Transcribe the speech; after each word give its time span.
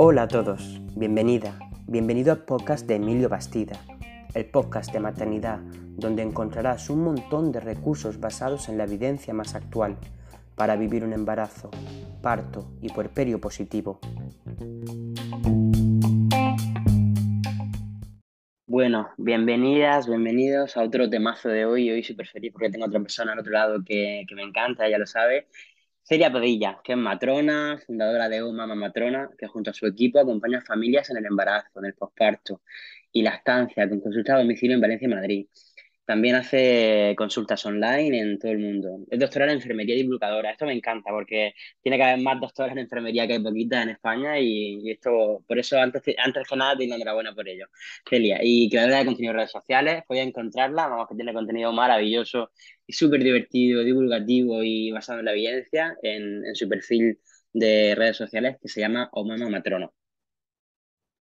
Hola 0.00 0.22
a 0.22 0.28
todos, 0.28 0.80
bienvenida, 0.96 1.58
bienvenido 1.86 2.32
al 2.32 2.44
podcast 2.44 2.86
de 2.86 2.94
Emilio 2.94 3.28
Bastida, 3.28 3.80
el 4.34 4.46
podcast 4.46 4.92
de 4.92 5.00
maternidad 5.00 5.60
donde 5.96 6.22
encontrarás 6.22 6.88
un 6.88 7.02
montón 7.02 7.52
de 7.52 7.60
recursos 7.60 8.20
basados 8.20 8.68
en 8.68 8.78
la 8.78 8.84
evidencia 8.84 9.34
más 9.34 9.54
actual 9.54 9.96
para 10.54 10.76
vivir 10.76 11.04
un 11.04 11.12
embarazo, 11.12 11.70
parto 12.22 12.70
y 12.80 12.88
puerperio 12.88 13.40
positivo. 13.40 14.00
Bueno, 18.66 19.08
bienvenidas, 19.16 20.06
bienvenidos 20.08 20.76
a 20.76 20.82
otro 20.82 21.10
temazo 21.10 21.48
de 21.48 21.64
hoy. 21.64 21.90
Hoy 21.90 22.02
súper 22.02 22.28
feliz 22.28 22.52
porque 22.52 22.70
tengo 22.70 22.86
otra 22.86 23.00
persona 23.00 23.32
al 23.32 23.40
otro 23.40 23.52
lado 23.52 23.82
que, 23.84 24.24
que 24.28 24.34
me 24.34 24.42
encanta, 24.42 24.86
ella 24.86 24.98
lo 24.98 25.06
sabe. 25.06 25.48
Celia 26.08 26.32
Padilla, 26.32 26.80
que 26.82 26.92
es 26.92 26.98
matrona, 26.98 27.78
fundadora 27.86 28.30
de 28.30 28.42
Mama 28.42 28.74
Matrona, 28.74 29.28
que 29.36 29.46
junto 29.46 29.70
a 29.70 29.74
su 29.74 29.86
equipo 29.86 30.18
acompaña 30.18 30.56
a 30.56 30.62
familias 30.62 31.10
en 31.10 31.18
el 31.18 31.26
embarazo, 31.26 31.80
en 31.80 31.84
el 31.84 31.92
posparto 31.92 32.62
y 33.12 33.20
la 33.20 33.34
estancia 33.34 33.86
con 33.86 34.00
consulta 34.00 34.34
a 34.34 34.38
domicilio 34.38 34.74
en 34.74 34.80
Valencia 34.80 35.04
y 35.04 35.10
Madrid. 35.10 35.46
También 36.08 36.36
hace 36.36 37.14
consultas 37.18 37.66
online 37.66 38.18
en 38.18 38.38
todo 38.38 38.50
el 38.50 38.60
mundo. 38.60 39.00
Es 39.10 39.18
doctora 39.18 39.44
en 39.44 39.50
enfermería 39.50 39.94
divulgadora. 39.94 40.52
Esto 40.52 40.64
me 40.64 40.72
encanta 40.72 41.10
porque 41.10 41.52
tiene 41.82 41.98
que 41.98 42.02
haber 42.02 42.22
más 42.22 42.40
doctoras 42.40 42.72
en 42.72 42.78
enfermería 42.78 43.26
que 43.26 43.34
hay 43.34 43.42
poquitas 43.42 43.82
en 43.82 43.90
España 43.90 44.40
y, 44.40 44.90
esto, 44.90 45.44
por 45.46 45.58
eso 45.58 45.78
antes, 45.78 46.02
antes 46.16 46.48
que 46.48 46.56
nada, 46.56 46.78
te 46.78 46.86
doy 46.86 46.96
enhorabuena 46.96 47.34
por 47.34 47.46
ello. 47.46 47.66
Celia, 48.08 48.38
y 48.42 48.70
creadora 48.70 49.00
de 49.00 49.04
contenido 49.04 49.32
en 49.32 49.36
redes 49.36 49.50
sociales, 49.50 50.02
a 50.08 50.16
encontrarla, 50.16 50.86
vamos, 50.88 51.08
que 51.08 51.14
tiene 51.14 51.34
contenido 51.34 51.74
maravilloso 51.74 52.52
y 52.86 52.94
súper 52.94 53.22
divertido, 53.22 53.84
divulgativo 53.84 54.62
y 54.62 54.90
basado 54.90 55.18
en 55.18 55.26
la 55.26 55.32
evidencia 55.32 55.94
en, 56.02 56.42
en, 56.46 56.54
su 56.54 56.66
perfil 56.70 57.18
de 57.52 57.94
redes 57.94 58.16
sociales 58.16 58.56
que 58.62 58.68
se 58.68 58.80
llama 58.80 59.10
Omama 59.12 59.50
Matrono. 59.50 59.92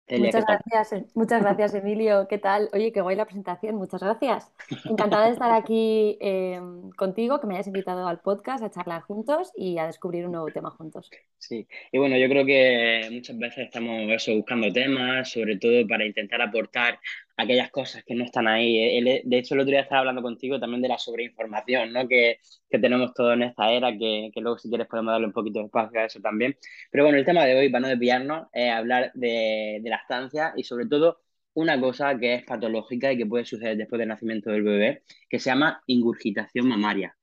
Muchas 0.10 0.46
gracias, 0.46 1.06
muchas 1.16 1.42
gracias 1.42 1.74
Emilio, 1.74 2.28
¿qué 2.28 2.38
tal? 2.38 2.70
Oye, 2.74 2.92
qué 2.92 3.02
guay 3.02 3.16
la 3.16 3.26
presentación, 3.26 3.76
muchas 3.76 4.02
gracias. 4.02 4.52
Encantada 4.86 5.26
de 5.26 5.34
estar 5.34 5.52
aquí 5.52 6.18
eh, 6.22 6.62
contigo, 6.98 7.40
que 7.40 7.48
me 7.48 7.56
hayas 7.56 7.68
invitado 7.68 8.08
al 8.08 8.20
podcast 8.20 8.64
a 8.64 8.70
charlar 8.70 9.02
juntos 9.02 9.52
y 9.56 9.78
a 9.78 9.88
descubrir 9.88 10.26
un 10.26 10.34
nuevo 10.34 10.48
tema 10.48 10.72
juntos. 10.72 11.10
Sí, 11.38 11.68
y 11.92 11.98
bueno, 11.98 12.18
yo 12.18 12.28
creo 12.28 12.46
que 12.46 13.10
muchas 13.12 13.38
veces 13.38 13.66
estamos 13.66 14.10
eso, 14.10 14.34
buscando 14.36 14.72
temas, 14.72 15.32
sobre 15.32 15.58
todo 15.58 15.88
para 15.88 16.06
intentar 16.06 16.42
aportar 16.42 17.00
aquellas 17.38 17.72
cosas 17.72 18.04
que 18.06 18.16
no 18.16 18.24
están 18.24 18.48
ahí. 18.48 19.02
de 19.24 19.38
hecho, 19.38 19.56
el 19.56 19.62
otro 19.62 19.72
día 19.72 19.82
estaba 19.82 20.00
hablando 20.00 20.22
contigo 20.22 20.60
también 20.60 20.82
de 20.82 20.88
la 20.90 20.98
sobreinformación 20.98 21.92
¿no? 21.94 22.08
que, 22.08 22.40
que 22.70 22.80
tenemos 22.80 23.14
todos 23.14 23.34
en 23.34 23.44
esta 23.44 23.72
era, 23.72 23.92
que, 23.92 24.32
que, 24.34 24.42
luego 24.42 24.58
si 24.58 24.70
quieres 24.70 24.88
podemos 24.88 25.12
darle 25.14 25.28
un 25.28 25.34
poquito 25.34 25.60
de 25.60 25.66
espacio 25.66 26.00
a 26.00 26.06
eso 26.06 26.20
también. 26.22 26.58
Pero 26.92 27.04
bueno, 27.04 27.18
el 27.18 27.26
tema 27.26 27.46
de 27.46 27.56
hoy, 27.58 27.70
para 27.70 27.82
no 27.82 27.88
desviarnos, 27.90 28.48
es 28.54 28.72
hablar 28.72 29.12
de, 29.16 29.80
de 29.82 29.90
estancia 29.92 30.54
y 30.56 30.64
sobre 30.64 30.86
todo 30.88 31.22
una 31.54 31.80
cosa 31.80 32.18
que 32.18 32.36
es 32.36 32.44
patológica 32.46 33.12
y 33.12 33.18
que 33.18 33.26
puede 33.26 33.46
suceder 33.46 33.78
después 33.78 34.00
del 34.00 34.10
nacimiento 34.10 34.52
del 34.52 34.64
bebé, 34.64 35.04
que 35.30 35.40
se 35.40 35.50
llama 35.50 35.84
ingurgitación 35.88 36.68
mamaria. 36.68 37.16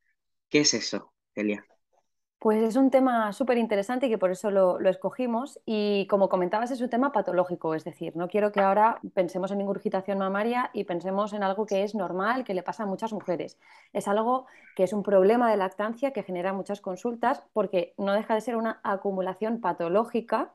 ¿Qué 0.49 0.61
es 0.61 0.75
eso, 0.75 1.13
Celia? 1.35 1.70
Pues 2.41 2.63
es 2.63 2.77
un 2.77 2.91
tema 2.91 3.35
súper 3.35 3.59
interesante 3.59 4.07
y 4.07 4.09
que 4.09 4.17
por 4.17 4.31
eso 4.31 4.51
lo, 4.51 4.81
escogimos. 4.89 5.61
Y 5.67 6.07
como 6.07 6.31
comentabas, 6.31 6.71
es 6.71 6.81
un 6.81 6.89
tema 6.89 7.13
patológico, 7.13 7.75
es 7.75 7.85
decir, 7.85 8.17
no 8.17 8.29
quiero 8.29 8.51
que 8.51 8.61
ahora 8.61 8.99
pensemos 9.13 9.51
en 9.51 9.61
ingurgitación 9.61 10.17
mamaria 10.17 10.71
y 10.73 10.85
pensemos 10.85 11.35
en 11.35 11.43
algo 11.43 11.67
que 11.67 11.83
es 11.85 11.95
normal, 11.95 12.45
que 12.45 12.55
le 12.55 12.63
pasa 12.63 12.85
a 12.85 12.87
muchas 12.87 13.13
mujeres. 13.13 13.59
Es 13.93 14.09
algo 14.09 14.47
que 14.75 14.85
es 14.85 14.95
un 14.95 15.03
problema 15.03 15.51
de 15.51 15.59
lactancia 15.59 16.13
que 16.15 16.23
genera 16.23 16.55
muchas 16.55 16.81
consultas 16.81 17.43
porque 17.53 17.93
no 17.99 18.15
deja 18.15 18.35
de 18.35 18.41
ser 18.41 18.57
una 18.57 18.81
acumulación 18.85 19.61
patológica 19.61 20.55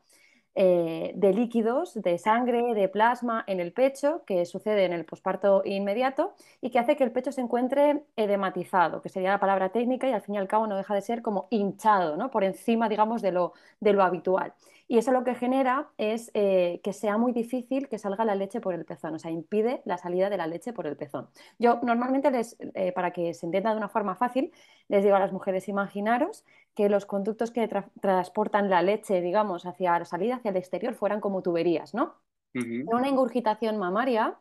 eh, 0.56 1.12
de 1.16 1.34
líquidos, 1.34 1.94
de 1.94 2.18
sangre, 2.18 2.74
de 2.74 2.88
plasma 2.88 3.44
en 3.46 3.60
el 3.60 3.74
pecho, 3.74 4.24
que 4.26 4.46
sucede 4.46 4.86
en 4.86 4.94
el 4.94 5.04
posparto 5.04 5.62
inmediato 5.66 6.34
y 6.62 6.70
que 6.70 6.80
hace 6.80 6.96
que 6.96 7.04
el 7.04 7.12
pecho 7.12 7.32
se 7.34 7.42
encuentre 7.42 8.04
edematizado, 8.16 9.02
que 9.02 9.10
sería 9.10 9.32
la 9.32 9.40
palabra 9.40 9.70
técnica 9.70 10.08
y 10.08 10.14
al 10.14 10.22
fin 10.22 10.36
y 10.36 10.38
al 10.38 10.48
cabo 10.48 10.66
no 10.68 10.78
deja 10.78 10.96
de 10.96 11.02
ser 11.02 11.22
como 11.22 11.48
hinchado, 11.50 12.16
¿no? 12.16 12.32
por 12.32 12.44
encima, 12.46 12.88
digamos, 12.88 13.22
de 13.22 13.32
lo, 13.34 13.54
de 13.82 13.94
lo 13.94 14.02
habitual. 14.02 14.54
Y 14.88 15.00
eso 15.00 15.12
lo 15.12 15.24
que 15.24 15.34
genera 15.34 15.90
es 15.98 16.30
eh, 16.36 16.80
que 16.84 16.94
sea 16.94 17.18
muy 17.18 17.32
difícil 17.32 17.90
que 17.90 17.98
salga 17.98 18.24
la 18.24 18.36
leche 18.36 18.62
por 18.62 18.76
el 18.76 18.86
pezón, 18.86 19.16
o 19.16 19.20
sea, 19.20 19.32
impide 19.32 19.82
la 19.86 19.98
salida 19.98 20.30
de 20.30 20.38
la 20.38 20.46
leche 20.46 20.74
por 20.74 20.86
el 20.86 20.96
pezón. 20.96 21.28
Yo 21.58 21.80
normalmente, 21.82 22.30
les, 22.30 22.56
eh, 22.60 22.92
para 22.92 23.12
que 23.12 23.34
se 23.34 23.48
entienda 23.48 23.72
de 23.72 23.78
una 23.78 23.90
forma 23.90 24.16
fácil, 24.16 24.52
les 24.88 25.04
digo 25.04 25.16
a 25.16 25.20
las 25.20 25.34
mujeres, 25.34 25.68
imaginaros 25.68 26.46
que 26.76 26.90
los 26.90 27.06
conductos 27.08 27.50
que 27.50 27.68
transportan 28.00 28.70
la 28.70 28.84
leche, 28.84 29.22
digamos, 29.22 29.66
hacia 29.66 29.98
la 29.98 30.06
salida, 30.06 30.36
hacia 30.36 30.52
el 30.52 30.58
exterior, 30.58 30.94
fueran 30.94 31.20
como 31.20 31.42
tuberías, 31.42 31.96
¿no? 31.96 32.16
En 32.54 32.88
una 32.88 33.10
ingurgitación 33.10 33.78
mamaria, 33.78 34.38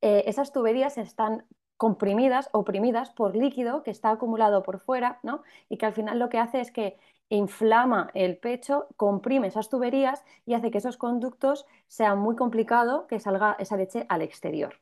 eh, 0.00 0.24
esas 0.26 0.52
tuberías 0.52 0.96
están 0.96 1.44
comprimidas, 1.76 2.50
oprimidas 2.52 3.10
por 3.10 3.34
líquido 3.34 3.82
que 3.82 3.90
está 3.90 4.10
acumulado 4.10 4.62
por 4.62 4.80
fuera, 4.80 5.18
¿no? 5.22 5.42
Y 5.68 5.78
que 5.78 5.86
al 5.86 5.92
final 5.92 6.18
lo 6.18 6.28
que 6.28 6.38
hace 6.38 6.60
es 6.60 6.70
que 6.70 6.98
inflama 7.30 8.10
el 8.14 8.38
pecho, 8.38 8.88
comprime 8.96 9.48
esas 9.48 9.68
tuberías 9.68 10.24
y 10.46 10.54
hace 10.54 10.70
que 10.70 10.78
esos 10.78 10.96
conductos 10.96 11.66
sea 11.86 12.14
muy 12.14 12.36
complicado 12.36 13.06
que 13.06 13.20
salga 13.20 13.56
esa 13.58 13.76
leche 13.76 14.06
al 14.08 14.22
exterior. 14.22 14.80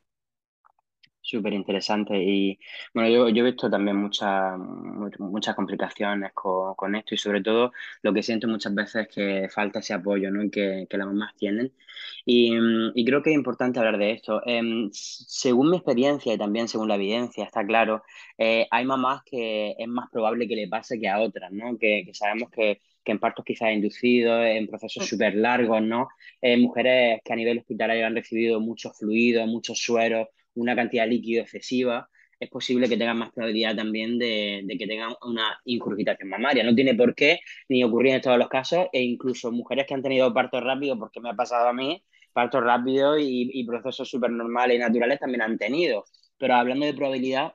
Súper 1.29 1.51
interesante. 1.53 2.17
Y 2.23 2.57
bueno, 2.93 3.09
yo, 3.09 3.27
yo, 3.27 3.43
he 3.43 3.51
visto 3.51 3.69
también 3.69 3.97
muchas, 3.97 4.57
muchas 5.19 5.55
complicaciones 5.55 6.31
con, 6.33 6.95
esto 6.95 7.15
y 7.15 7.17
sobre 7.17 7.41
todo 7.41 7.73
lo 8.01 8.13
que 8.13 8.23
siento 8.23 8.47
muchas 8.47 8.73
veces 8.73 9.07
es 9.07 9.13
que 9.13 9.49
falta 9.49 9.79
ese 9.79 9.93
apoyo 9.93 10.31
¿no? 10.31 10.49
que, 10.49 10.87
que 10.89 10.97
las 10.97 11.05
mamás 11.05 11.35
tienen. 11.35 11.73
Y, 12.25 12.53
y, 12.95 13.05
creo 13.05 13.21
que 13.21 13.31
es 13.31 13.35
importante 13.35 13.77
hablar 13.79 13.97
de 13.97 14.11
esto. 14.11 14.41
Em, 14.45 14.89
según 14.93 15.69
mi 15.69 15.77
experiencia 15.77 16.33
y 16.33 16.37
también 16.37 16.69
según 16.69 16.87
la 16.87 16.95
evidencia, 16.95 17.43
está 17.43 17.65
claro, 17.65 18.03
eh, 18.37 18.65
hay 18.71 18.85
mamás 18.85 19.23
que 19.25 19.75
es 19.77 19.87
más 19.89 20.09
probable 20.09 20.47
que 20.47 20.55
le 20.55 20.69
pase 20.69 20.97
que 20.97 21.09
a 21.09 21.19
otras, 21.19 21.51
¿no? 21.51 21.77
Que, 21.77 22.03
que 22.05 22.13
sabemos 22.13 22.49
que, 22.51 22.81
que 23.03 23.11
en 23.11 23.19
partos 23.19 23.43
quizás 23.43 23.73
inducidos, 23.73 24.45
en 24.45 24.67
procesos 24.67 25.03
mm. 25.03 25.07
súper 25.07 25.35
largos, 25.35 25.81
¿no? 25.81 26.07
Eh, 26.41 26.55
mujeres 26.57 27.19
que 27.25 27.33
a 27.33 27.35
nivel 27.35 27.59
hospitalario 27.59 28.05
han 28.05 28.15
recibido 28.15 28.61
muchos 28.61 28.97
fluidos, 28.97 29.45
muchos 29.47 29.79
sueros 29.79 30.27
una 30.61 30.75
cantidad 30.75 31.03
de 31.05 31.11
líquido 31.11 31.43
excesiva, 31.43 32.09
es 32.39 32.49
posible 32.49 32.87
que 32.87 32.97
tengan 32.97 33.17
más 33.17 33.31
probabilidad 33.31 33.75
también 33.75 34.19
de, 34.19 34.65
que 34.77 34.87
tengan 34.87 35.13
una 35.23 35.59
incurgitación 35.65 36.29
mamaria. 36.29 36.63
No 36.63 36.75
tiene 36.75 36.93
por 36.95 37.15
qué 37.15 37.39
ni 37.69 37.83
ocurrir 37.83 38.13
en 38.15 38.21
todos 38.21 38.37
los 38.37 38.49
casos, 38.49 38.87
e 38.93 39.01
incluso 39.01 39.51
mujeres 39.51 39.85
que 39.87 39.93
han 39.95 40.03
tenido 40.03 40.33
partos 40.33 40.63
rápidos, 40.63 40.97
porque 40.99 41.19
me 41.19 41.29
ha 41.29 41.33
pasado 41.35 41.67
a 41.67 41.73
mí, 41.73 42.03
partos 42.33 42.63
rápidos 42.63 43.19
y, 43.19 43.49
y 43.53 43.65
procesos 43.65 44.09
súper 44.09 44.31
normales 44.31 44.75
y 44.77 44.79
naturales 44.79 45.19
también 45.19 45.41
han 45.41 45.57
tenido. 45.57 46.05
Pero 46.37 46.55
hablando 46.55 46.85
de 46.85 46.93
probabilidad, 46.93 47.53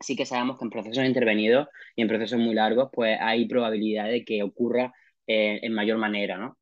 sí 0.00 0.16
que 0.16 0.26
sabemos 0.26 0.58
que 0.58 0.64
en 0.64 0.70
procesos 0.70 1.04
intervenidos 1.04 1.68
y 1.96 2.02
en 2.02 2.08
procesos 2.08 2.38
muy 2.38 2.54
largos, 2.54 2.90
pues 2.92 3.18
hay 3.20 3.46
probabilidad 3.46 4.08
de 4.08 4.24
que 4.24 4.42
ocurra 4.42 4.92
eh, 5.26 5.60
en 5.62 5.72
mayor 5.74 5.98
manera, 5.98 6.38
¿no? 6.38 6.58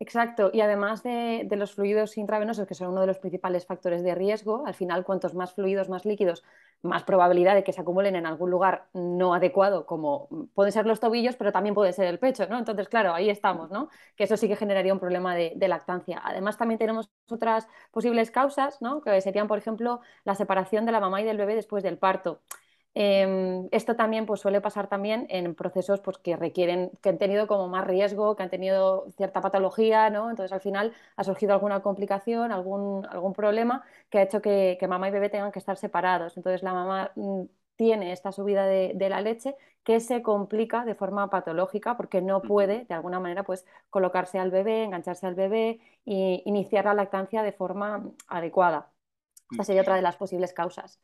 Exacto, 0.00 0.50
y 0.52 0.60
además 0.60 1.02
de, 1.02 1.46
los 1.52 1.74
fluidos 1.74 2.18
intravenosos, 2.18 2.66
que 2.66 2.74
son 2.74 2.88
uno 2.88 3.00
de 3.00 3.06
los 3.06 3.18
principales 3.18 3.64
factores 3.64 4.02
de 4.02 4.14
riesgo, 4.14 4.66
al 4.66 4.74
final 4.74 5.04
cuantos 5.04 5.34
más 5.34 5.54
fluidos, 5.54 5.88
más 5.88 6.04
líquidos, 6.04 6.42
más 6.82 7.04
probabilidad 7.04 7.54
de 7.54 7.62
que 7.64 7.72
se 7.72 7.80
acumulen 7.80 8.16
en 8.16 8.26
algún 8.26 8.50
lugar 8.50 8.88
no 8.92 9.34
adecuado, 9.34 9.86
como 9.86 10.28
pueden 10.52 10.72
ser 10.72 10.84
los 10.86 11.00
tobillos, 11.00 11.36
pero 11.36 11.52
también 11.52 11.74
puede 11.74 11.92
ser 11.92 12.06
el 12.06 12.18
pecho, 12.18 12.46
¿no? 12.48 12.58
Entonces, 12.58 12.88
claro, 12.88 13.14
ahí 13.14 13.30
estamos, 13.30 13.70
¿no? 13.70 13.88
Que 14.16 14.24
eso 14.24 14.36
sí 14.36 14.48
que 14.48 14.56
generaría 14.56 14.92
un 14.92 15.00
problema 15.00 15.34
de, 15.34 15.52
de 15.56 15.68
lactancia. 15.68 16.20
Además, 16.24 16.58
también 16.58 16.78
tenemos 16.78 17.08
otras 17.30 17.66
posibles 17.92 18.30
causas, 18.30 18.82
¿no? 18.82 19.00
Que 19.00 19.20
serían, 19.22 19.46
por 19.48 19.58
ejemplo, 19.58 20.00
la 20.24 20.34
separación 20.34 20.84
de 20.84 20.92
la 20.92 21.00
mamá 21.00 21.22
y 21.22 21.24
del 21.24 21.38
bebé 21.38 21.54
después 21.54 21.82
del 21.82 21.98
parto. 21.98 22.42
Em, 22.96 23.66
esto 23.72 23.96
también 23.96 24.24
pues, 24.24 24.40
suele 24.40 24.60
pasar 24.60 24.86
también 24.86 25.26
en 25.28 25.54
procesos 25.56 26.00
pues, 26.00 26.18
que 26.18 26.36
requieren, 26.36 26.92
que 27.02 27.08
han 27.08 27.18
tenido 27.18 27.48
como 27.48 27.66
más 27.68 27.84
riesgo, 27.86 28.36
que 28.36 28.44
han 28.44 28.50
tenido 28.50 29.10
cierta 29.16 29.40
patología, 29.40 30.10
¿no? 30.10 30.30
Entonces 30.30 30.52
al 30.52 30.60
final 30.60 30.94
ha 31.16 31.24
surgido 31.24 31.52
alguna 31.54 31.82
complicación, 31.82 32.52
algún, 32.52 33.04
algún 33.06 33.32
problema 33.32 33.84
que 34.10 34.18
ha 34.18 34.22
hecho 34.22 34.40
que, 34.40 34.78
mamá 34.88 35.08
y 35.08 35.10
bebé 35.10 35.28
tengan 35.28 35.50
que 35.50 35.58
estar 35.58 35.76
separados. 35.76 36.36
Entonces 36.36 36.62
la 36.62 36.72
mamá 36.72 37.10
mm, 37.16 37.42
tiene 37.76 38.12
esta 38.12 38.30
subida 38.30 38.66
de, 38.66 38.94
la 39.08 39.20
leche 39.20 39.56
que 39.82 39.98
se 40.00 40.22
complica 40.22 40.84
de 40.84 40.94
forma 40.94 41.28
patológica 41.30 41.96
porque 41.96 42.22
no 42.22 42.42
puede 42.42 42.84
de 42.84 42.94
alguna 42.94 43.18
manera 43.20 43.42
pues 43.42 43.66
colocarse 43.90 44.38
al 44.38 44.50
bebé, 44.50 44.84
engancharse 44.84 45.26
al 45.26 45.34
bebé 45.34 45.80
e 46.06 46.42
iniciar 46.46 46.84
la 46.84 46.94
lactancia 46.94 47.42
de 47.42 47.52
forma 47.52 48.04
adecuada. 48.28 48.90
Esta 49.50 49.64
sería 49.64 49.82
otra 49.82 49.96
de 49.96 50.02
las 50.02 50.16
posibles 50.16 50.52
causas. 50.52 51.00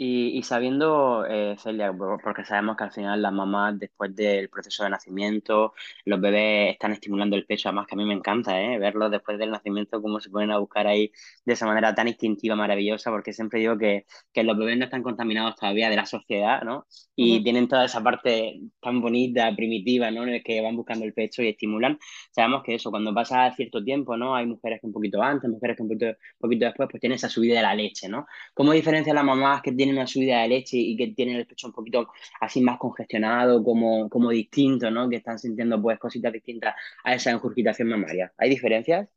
Y, 0.00 0.38
y 0.38 0.42
sabiendo, 0.44 1.26
eh, 1.26 1.56
Celia, 1.58 1.92
por- 1.92 2.22
porque 2.22 2.44
sabemos 2.44 2.76
que 2.76 2.84
al 2.84 2.92
final 2.92 3.20
las 3.20 3.32
mamás, 3.32 3.76
después 3.80 4.14
del 4.14 4.48
proceso 4.48 4.84
de 4.84 4.90
nacimiento, 4.90 5.74
los 6.04 6.20
bebés 6.20 6.72
están 6.74 6.92
estimulando 6.92 7.34
el 7.34 7.44
pecho, 7.46 7.68
además 7.68 7.88
que 7.88 7.96
a 7.96 7.98
mí 7.98 8.04
me 8.04 8.14
encanta, 8.14 8.60
¿eh? 8.62 8.78
Verlos 8.78 9.10
después 9.10 9.38
del 9.38 9.50
nacimiento, 9.50 10.00
cómo 10.00 10.20
se 10.20 10.30
ponen 10.30 10.52
a 10.52 10.58
buscar 10.58 10.86
ahí 10.86 11.10
de 11.44 11.52
esa 11.54 11.66
manera 11.66 11.94
tan 11.96 12.06
instintiva, 12.06 12.54
maravillosa, 12.54 13.10
porque 13.10 13.32
siempre 13.32 13.58
digo 13.58 13.76
que, 13.76 14.06
que 14.32 14.44
los 14.44 14.56
bebés 14.56 14.78
no 14.78 14.84
están 14.84 15.02
contaminados 15.02 15.56
todavía 15.56 15.90
de 15.90 15.96
la 15.96 16.06
sociedad, 16.06 16.62
¿no? 16.62 16.86
Y 17.16 17.42
Ujú. 17.42 17.42
tienen 17.42 17.66
toda 17.66 17.84
esa 17.86 18.00
parte 18.00 18.60
tan 18.80 19.00
bonita, 19.00 19.52
primitiva, 19.56 20.12
¿no? 20.12 20.22
En 20.22 20.28
el 20.28 20.42
que 20.44 20.60
van 20.60 20.76
buscando 20.76 21.04
el 21.06 21.12
pecho 21.12 21.42
y 21.42 21.48
estimulan. 21.48 21.98
Sabemos 22.30 22.62
que 22.64 22.76
eso, 22.76 22.90
cuando 22.90 23.12
pasa 23.12 23.50
cierto 23.52 23.82
tiempo, 23.82 24.16
¿no? 24.16 24.36
Hay 24.36 24.46
mujeres 24.46 24.80
que 24.80 24.86
un 24.86 24.92
poquito 24.92 25.20
antes, 25.22 25.50
mujeres 25.50 25.76
que 25.76 25.82
un 25.82 25.88
poquito, 25.88 26.06
un 26.06 26.14
poquito 26.38 26.64
después, 26.66 26.88
pues 26.90 27.00
tienen 27.00 27.16
esa 27.16 27.28
subida 27.28 27.56
de 27.56 27.62
la 27.62 27.74
leche, 27.74 28.08
¿no? 28.08 28.26
¿Cómo 28.54 28.72
diferencia 28.72 29.14
las 29.14 29.24
mamás 29.24 29.62
que 29.62 29.72
tienen 29.72 29.87
una 29.92 30.06
subida 30.06 30.42
de 30.42 30.48
leche 30.48 30.76
y 30.78 30.96
que 30.96 31.08
tienen 31.08 31.36
el 31.36 31.46
pecho 31.46 31.66
un 31.68 31.72
poquito 31.72 32.08
así 32.40 32.60
más 32.60 32.78
congestionado, 32.78 33.62
como, 33.64 34.08
como 34.08 34.30
distinto, 34.30 34.90
¿no? 34.90 35.08
Que 35.08 35.16
están 35.16 35.38
sintiendo 35.38 35.80
pues 35.80 35.98
cositas 35.98 36.32
distintas 36.32 36.74
a 37.04 37.14
esa 37.14 37.30
engurgitación 37.30 37.88
mamaria. 37.88 38.32
¿Hay 38.38 38.50
diferencias? 38.50 39.08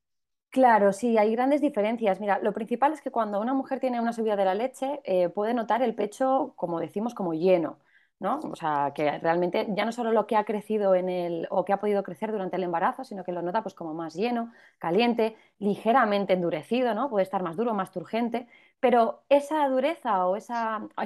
Claro, 0.49 0.91
sí, 0.91 1.17
hay 1.17 1.31
grandes 1.31 1.61
diferencias. 1.61 2.19
Mira, 2.19 2.39
lo 2.39 2.51
principal 2.53 2.91
es 2.91 3.01
que 3.01 3.09
cuando 3.09 3.39
una 3.39 3.53
mujer 3.53 3.79
tiene 3.79 4.01
una 4.01 4.11
subida 4.11 4.35
de 4.35 4.43
la 4.43 4.53
leche, 4.53 4.99
eh, 5.05 5.29
puede 5.29 5.53
notar 5.53 5.81
el 5.81 5.95
pecho, 5.95 6.53
como 6.57 6.81
decimos, 6.81 7.13
como 7.13 7.33
lleno, 7.33 7.79
¿no? 8.19 8.39
O 8.51 8.55
sea, 8.57 8.91
que 8.93 9.17
realmente 9.19 9.67
ya 9.69 9.85
no 9.85 9.93
solo 9.93 10.11
lo 10.11 10.27
que 10.27 10.35
ha 10.35 10.43
crecido 10.43 10.93
en 10.93 11.07
el, 11.07 11.47
o 11.51 11.63
que 11.63 11.71
ha 11.71 11.79
podido 11.79 12.03
crecer 12.03 12.33
durante 12.33 12.57
el 12.57 12.63
embarazo, 12.63 13.05
sino 13.05 13.23
que 13.23 13.31
lo 13.31 13.41
nota 13.41 13.63
pues 13.63 13.75
como 13.75 13.93
más 13.93 14.13
lleno, 14.13 14.51
caliente, 14.77 15.37
ligeramente 15.59 16.33
endurecido, 16.33 16.93
¿no? 16.95 17.09
Puede 17.09 17.23
estar 17.23 17.41
más 17.43 17.55
duro, 17.55 17.73
más 17.73 17.91
turgente, 17.91 18.47
pero 18.81 19.23
esa 19.29 19.67
dureza 19.69 20.27
o 20.27 20.35
ese 20.35 20.53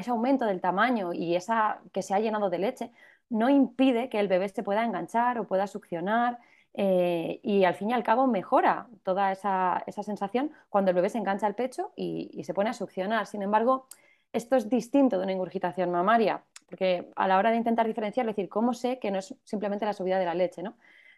aumento 0.10 0.46
del 0.46 0.62
tamaño 0.62 1.14
y 1.14 1.36
esa 1.36 1.82
que 1.92 2.02
se 2.02 2.16
ha 2.16 2.20
llenado 2.20 2.50
de 2.50 2.58
leche 2.58 2.92
no 3.30 3.50
impide 3.50 4.10
que 4.10 4.20
el 4.20 4.30
bebé 4.30 4.50
se 4.50 4.64
pueda 4.64 4.86
enganchar 4.86 5.38
o 5.40 5.46
pueda 5.46 5.68
succionar 5.68 6.40
eh, 6.74 7.40
y 7.44 7.66
al 7.66 7.76
fin 7.76 7.90
y 7.90 7.94
al 7.94 8.04
cabo 8.04 8.28
mejora 8.28 8.88
toda 9.04 9.32
esa, 9.32 9.84
esa, 9.88 10.04
sensación 10.04 10.52
cuando 10.70 10.92
el 10.92 10.96
bebé 10.96 11.10
se 11.10 11.18
engancha 11.18 11.48
al 11.48 11.56
pecho 11.56 11.92
y, 11.96 12.44
se 12.46 12.54
pone 12.54 12.70
a 12.70 12.74
succionar. 12.74 13.28
Sin 13.28 13.42
embargo, 13.42 13.88
esto 14.34 14.56
es 14.56 14.70
distinto 14.70 15.18
de 15.18 15.24
una 15.24 15.34
ingurgitación 15.34 15.92
mamaria, 15.92 16.44
porque 16.70 17.12
a 17.16 17.28
la 17.28 17.38
hora 17.38 17.52
de 17.52 17.58
intentar 17.58 17.88
diferenciar, 17.88 18.26
es 18.28 18.36
decir, 18.36 18.50
¿cómo 18.50 18.74
sé 18.74 19.00
que 19.00 19.12
no 19.12 19.20
es 19.20 19.36
simplemente 19.44 19.86
la 19.86 19.94
subida 19.94 20.20
de 20.20 20.26
la 20.26 20.34
leche? 20.34 20.64
¿no? 20.64 20.76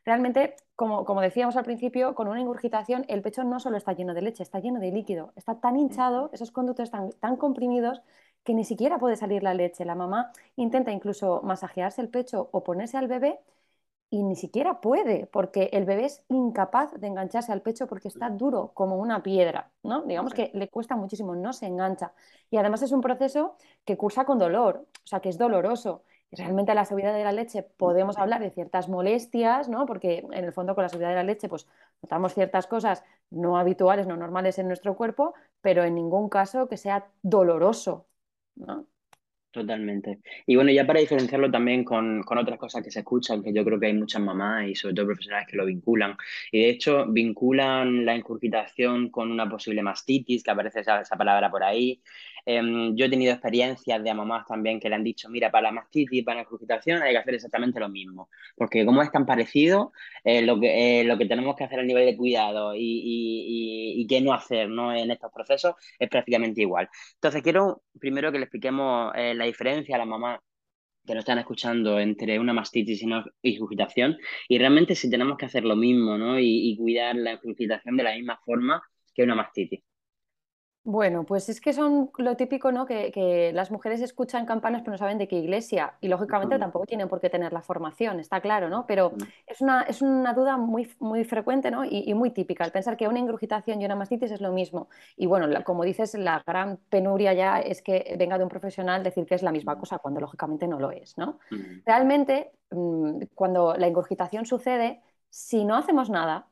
Realmente, 0.07 0.55
como, 0.77 1.03
como, 1.03 1.19
decíamos 1.19 1.57
al 1.57 1.65
principio, 1.65 2.15
con 2.15 2.29
una 2.29 2.39
ingurgitación 2.39 3.03
el 3.09 3.21
pecho 3.21 3.43
no 3.43 3.59
solo 3.59 3.75
está 3.75 3.91
lleno 3.91 4.13
de 4.13 4.21
leche, 4.21 4.41
está 4.41 4.59
lleno 4.59 4.79
de 4.79 4.89
líquido, 4.89 5.33
está 5.35 5.59
tan 5.59 5.75
hinchado, 5.75 6.29
esos 6.31 6.49
conductos 6.51 6.85
están 6.85 7.11
tan 7.19 7.35
comprimidos 7.35 8.01
que 8.45 8.53
ni 8.53 8.63
siquiera 8.63 8.99
puede 8.99 9.17
salir 9.17 9.43
la 9.43 9.53
leche. 9.53 9.83
La 9.83 9.95
mamá 9.95 10.31
intenta 10.55 10.91
incluso 10.93 11.41
masajearse 11.43 11.99
el 11.99 12.07
pecho 12.07 12.47
o 12.53 12.63
ponerse 12.63 12.95
al 12.97 13.09
bebé 13.09 13.41
y 14.09 14.23
ni 14.23 14.37
siquiera 14.37 14.79
puede, 14.79 15.27
porque 15.27 15.69
el 15.73 15.83
bebé 15.83 16.05
es 16.05 16.23
incapaz 16.29 16.93
de 16.93 17.07
engancharse 17.07 17.51
al 17.51 17.61
pecho 17.61 17.87
porque 17.87 18.07
está 18.07 18.29
duro 18.29 18.71
como 18.73 18.95
una 18.97 19.21
piedra, 19.21 19.71
¿no? 19.83 20.03
Digamos 20.03 20.33
que 20.33 20.51
le 20.53 20.69
cuesta 20.69 20.95
muchísimo, 20.95 21.35
no 21.35 21.51
se 21.51 21.65
engancha. 21.65 22.13
Y 22.49 22.55
además 22.55 22.81
es 22.81 22.93
un 22.93 23.01
proceso 23.01 23.57
que 23.83 23.97
cursa 23.97 24.23
con 24.23 24.39
dolor, 24.39 24.85
o 25.03 25.07
sea, 25.07 25.19
que 25.19 25.27
es 25.27 25.37
doloroso. 25.37 26.03
Realmente 26.31 26.73
la 26.75 26.85
subida 26.85 27.13
de 27.13 27.23
la 27.23 27.31
leche 27.31 27.63
podemos 27.63 28.17
hablar 28.17 28.41
de 28.41 28.51
ciertas 28.51 28.89
molestias, 28.89 29.69
¿no? 29.69 29.85
Porque 29.85 30.19
en 30.19 30.43
el 30.45 30.51
fondo 30.53 30.75
con 30.75 30.83
la 30.83 30.89
subida 30.89 31.09
de 31.09 31.15
la 31.15 31.23
leche 31.23 31.47
pues 31.47 31.67
notamos 32.01 32.33
ciertas 32.33 32.67
cosas 32.67 33.03
no 33.29 33.57
habituales, 33.57 34.07
no 34.07 34.17
normales 34.17 34.59
en 34.59 34.67
nuestro 34.67 34.95
cuerpo, 34.95 35.33
pero 35.61 35.83
en 35.83 35.95
ningún 35.95 36.29
caso 36.29 36.67
que 36.67 36.77
sea 36.77 37.09
doloroso, 37.21 38.07
¿no? 38.55 38.87
Totalmente. 39.57 40.19
Y 40.45 40.55
bueno, 40.55 40.71
ya 40.71 40.85
para 40.85 40.99
diferenciarlo 40.99 41.49
también 41.49 41.83
con, 41.83 42.21
con 42.21 42.37
otras 42.37 42.59
cosas 42.59 42.83
que 42.83 42.91
se 42.91 42.99
escuchan, 42.99 43.41
que 43.41 43.51
yo 43.51 43.65
creo 43.65 43.79
que 43.79 43.87
hay 43.87 43.93
muchas 43.93 44.21
mamás 44.21 44.67
y 44.67 44.75
sobre 44.75 44.93
todo 44.93 45.07
profesionales 45.07 45.47
que 45.49 45.57
lo 45.57 45.65
vinculan. 45.65 46.15
Y 46.51 46.61
de 46.61 46.69
hecho, 46.69 47.07
vinculan 47.07 48.05
la 48.05 48.15
incurgitación 48.15 49.09
con 49.09 49.31
una 49.31 49.49
posible 49.49 49.81
mastitis, 49.81 50.43
que 50.43 50.51
aparece 50.51 50.81
esa, 50.81 51.01
palabra 51.17 51.49
por 51.49 51.63
ahí. 51.63 51.99
Em, 52.45 52.95
yo 52.95 53.05
he 53.05 53.09
tenido 53.09 53.33
experiencias 53.33 54.03
de 54.03 54.13
mamás 54.13 54.45
también 54.45 54.79
que 54.79 54.89
le 54.89 54.95
han 54.95 55.03
dicho, 55.03 55.27
mira, 55.27 55.49
para 55.49 55.63
la 55.63 55.71
mastitis, 55.71 56.23
para 56.23 56.35
la 56.35 56.41
incurgitación 56.43 57.01
hay 57.01 57.13
que 57.13 57.17
hacer 57.17 57.33
exactamente 57.33 57.79
lo 57.79 57.89
mismo. 57.89 58.29
Porque 58.55 58.85
como 58.85 59.01
es 59.01 59.11
tan 59.11 59.25
parecido, 59.25 59.91
eh, 60.23 60.43
lo 60.43 60.59
que, 60.59 61.01
eh, 61.01 61.03
lo 61.03 61.17
que 61.17 61.25
tenemos 61.25 61.55
que 61.55 61.63
hacer 61.63 61.79
a 61.79 61.83
nivel 61.83 62.05
de 62.05 62.15
cuidado 62.15 62.75
y, 62.75 62.79
y, 62.79 63.97
y, 63.97 64.01
y 64.01 64.07
qué 64.07 64.21
no 64.21 64.33
hacer 64.33 64.69
¿no? 64.69 64.93
en 64.95 65.09
estos 65.09 65.31
procesos 65.33 65.73
es 65.97 66.09
prácticamente 66.09 66.61
igual. 66.61 66.89
Entonces, 67.15 67.41
quiero 67.41 67.81
primero 67.99 68.31
que 68.31 68.39
le 68.39 68.45
expliquemos 68.45 69.13
eh, 69.15 69.33
la 69.33 69.45
diferencia 69.45 69.95
a 69.95 69.99
la 69.99 70.05
mamá 70.05 70.39
que 71.05 71.13
nos 71.13 71.21
están 71.21 71.39
escuchando 71.39 71.99
entre 71.99 72.37
una 72.39 72.53
mastitis 72.53 73.01
y 73.01 73.05
una 73.05 73.25
ingurgitación 73.41 74.17
y 74.49 74.57
realmente 74.59 74.93
si 74.95 75.09
tenemos 75.09 75.37
que 75.37 75.45
hacer 75.45 75.63
lo 75.63 75.75
mismo, 75.75 76.17
¿no? 76.17 76.39
Y, 76.39 76.75
cuidar 76.77 77.15
la 77.15 77.33
ingurgitación 77.33 77.97
de 77.97 78.03
la 78.03 78.13
misma 78.15 78.39
forma 78.45 78.83
que 79.15 79.23
una 79.23 79.35
mastitis. 79.35 79.81
Bueno, 80.89 81.25
pues 81.25 81.49
es 81.49 81.59
que 81.59 81.73
son 81.73 82.11
lo 82.17 82.37
típico, 82.37 82.71
¿no? 82.71 82.85
Que, 82.85 83.11
que, 83.11 83.51
las 83.51 83.71
mujeres 83.71 83.99
escuchan 83.99 84.45
campanas 84.45 84.83
pero 84.83 84.93
no 84.93 84.97
saben 84.97 85.17
de 85.17 85.27
qué 85.27 85.35
iglesia 85.35 85.95
y 85.99 86.07
lógicamente 86.07 86.57
tampoco 86.57 86.85
tienen 86.85 87.09
por 87.09 87.19
qué 87.19 87.29
tener 87.29 87.51
la 87.51 87.61
formación, 87.61 88.21
está 88.21 88.39
claro, 88.39 88.69
¿no? 88.69 88.85
Pero 88.87 89.11
es 89.45 89.59
una, 89.59 89.81
es 89.81 90.01
una 90.01 90.33
duda 90.33 90.55
muy, 90.55 90.89
muy 90.99 91.25
frecuente, 91.25 91.71
¿no? 91.71 91.83
Y, 91.83 92.05
y, 92.07 92.13
muy 92.13 92.31
típica, 92.31 92.63
el 92.63 92.71
pensar 92.71 92.95
que 92.95 93.05
una 93.05 93.19
ingurgitación 93.19 93.81
y 93.81 93.85
una 93.85 93.97
mastitis 93.97 94.31
es 94.31 94.39
lo 94.39 94.53
mismo. 94.53 94.87
Y 95.17 95.25
bueno, 95.25 95.45
la, 95.47 95.65
como 95.65 95.83
dices, 95.83 96.13
la 96.13 96.41
gran 96.47 96.77
penuria 96.89 97.33
ya 97.33 97.59
es 97.59 97.81
que 97.81 98.15
venga 98.17 98.37
de 98.37 98.45
un 98.45 98.49
profesional 98.49 99.03
decir 99.03 99.25
que 99.25 99.35
es 99.35 99.43
la 99.43 99.51
misma 99.51 99.77
cosa 99.77 99.97
cuando 99.97 100.21
lógicamente 100.21 100.69
no 100.69 100.79
lo 100.79 100.91
es, 100.91 101.17
¿no? 101.17 101.39
Realmente, 101.85 102.53
mmm, 102.71 103.23
cuando 103.35 103.75
la 103.75 103.89
ingurgitación 103.89 104.45
sucede, 104.45 105.01
si 105.29 105.65
no 105.65 105.75
hacemos 105.75 106.09
nada, 106.09 106.47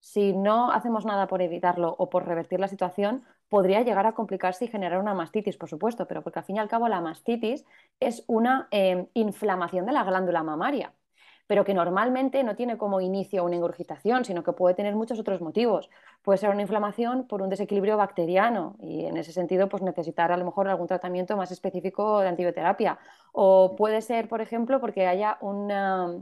si 0.00 0.32
no 0.32 0.72
hacemos 0.72 1.04
nada 1.04 1.26
por 1.26 1.42
evitarlo 1.42 1.94
o 1.98 2.08
por 2.10 2.26
revertir 2.26 2.58
la 2.58 2.68
situación, 2.68 3.22
podría 3.48 3.82
llegar 3.82 4.06
a 4.06 4.12
complicarse 4.12 4.64
y 4.64 4.68
generar 4.68 4.98
una 4.98 5.14
mastitis, 5.14 5.56
por 5.56 5.68
supuesto, 5.68 6.06
pero 6.06 6.22
porque 6.22 6.38
al 6.38 6.44
fin 6.44 6.56
y 6.56 6.58
al 6.58 6.68
cabo 6.68 6.88
la 6.88 7.00
mastitis 7.00 7.64
es 7.98 8.24
una 8.26 8.68
eh, 8.70 9.06
inflamación 9.14 9.86
de 9.86 9.92
la 9.92 10.04
glándula 10.04 10.42
mamaria, 10.42 10.94
pero 11.46 11.64
que 11.64 11.74
normalmente 11.74 12.44
no 12.44 12.54
tiene 12.54 12.78
como 12.78 13.00
inicio 13.00 13.44
una 13.44 13.56
ingurgitación, 13.56 14.24
sino 14.24 14.44
que 14.44 14.52
puede 14.52 14.76
tener 14.76 14.94
muchos 14.94 15.18
otros 15.18 15.40
motivos. 15.40 15.90
Puede 16.22 16.38
ser 16.38 16.50
una 16.50 16.62
inflamación 16.62 17.26
por 17.26 17.42
un 17.42 17.48
desequilibrio 17.48 17.96
bacteriano 17.96 18.76
y 18.80 19.04
en 19.04 19.16
ese 19.16 19.32
sentido 19.32 19.68
pues 19.68 19.82
necesitar 19.82 20.30
a 20.30 20.36
lo 20.36 20.44
mejor 20.44 20.68
algún 20.68 20.86
tratamiento 20.86 21.36
más 21.36 21.50
específico 21.50 22.20
de 22.20 22.28
antibioterapia. 22.28 22.98
O 23.32 23.74
puede 23.76 24.00
ser, 24.00 24.28
por 24.28 24.40
ejemplo, 24.40 24.80
porque 24.80 25.08
haya 25.08 25.38
una 25.40 26.20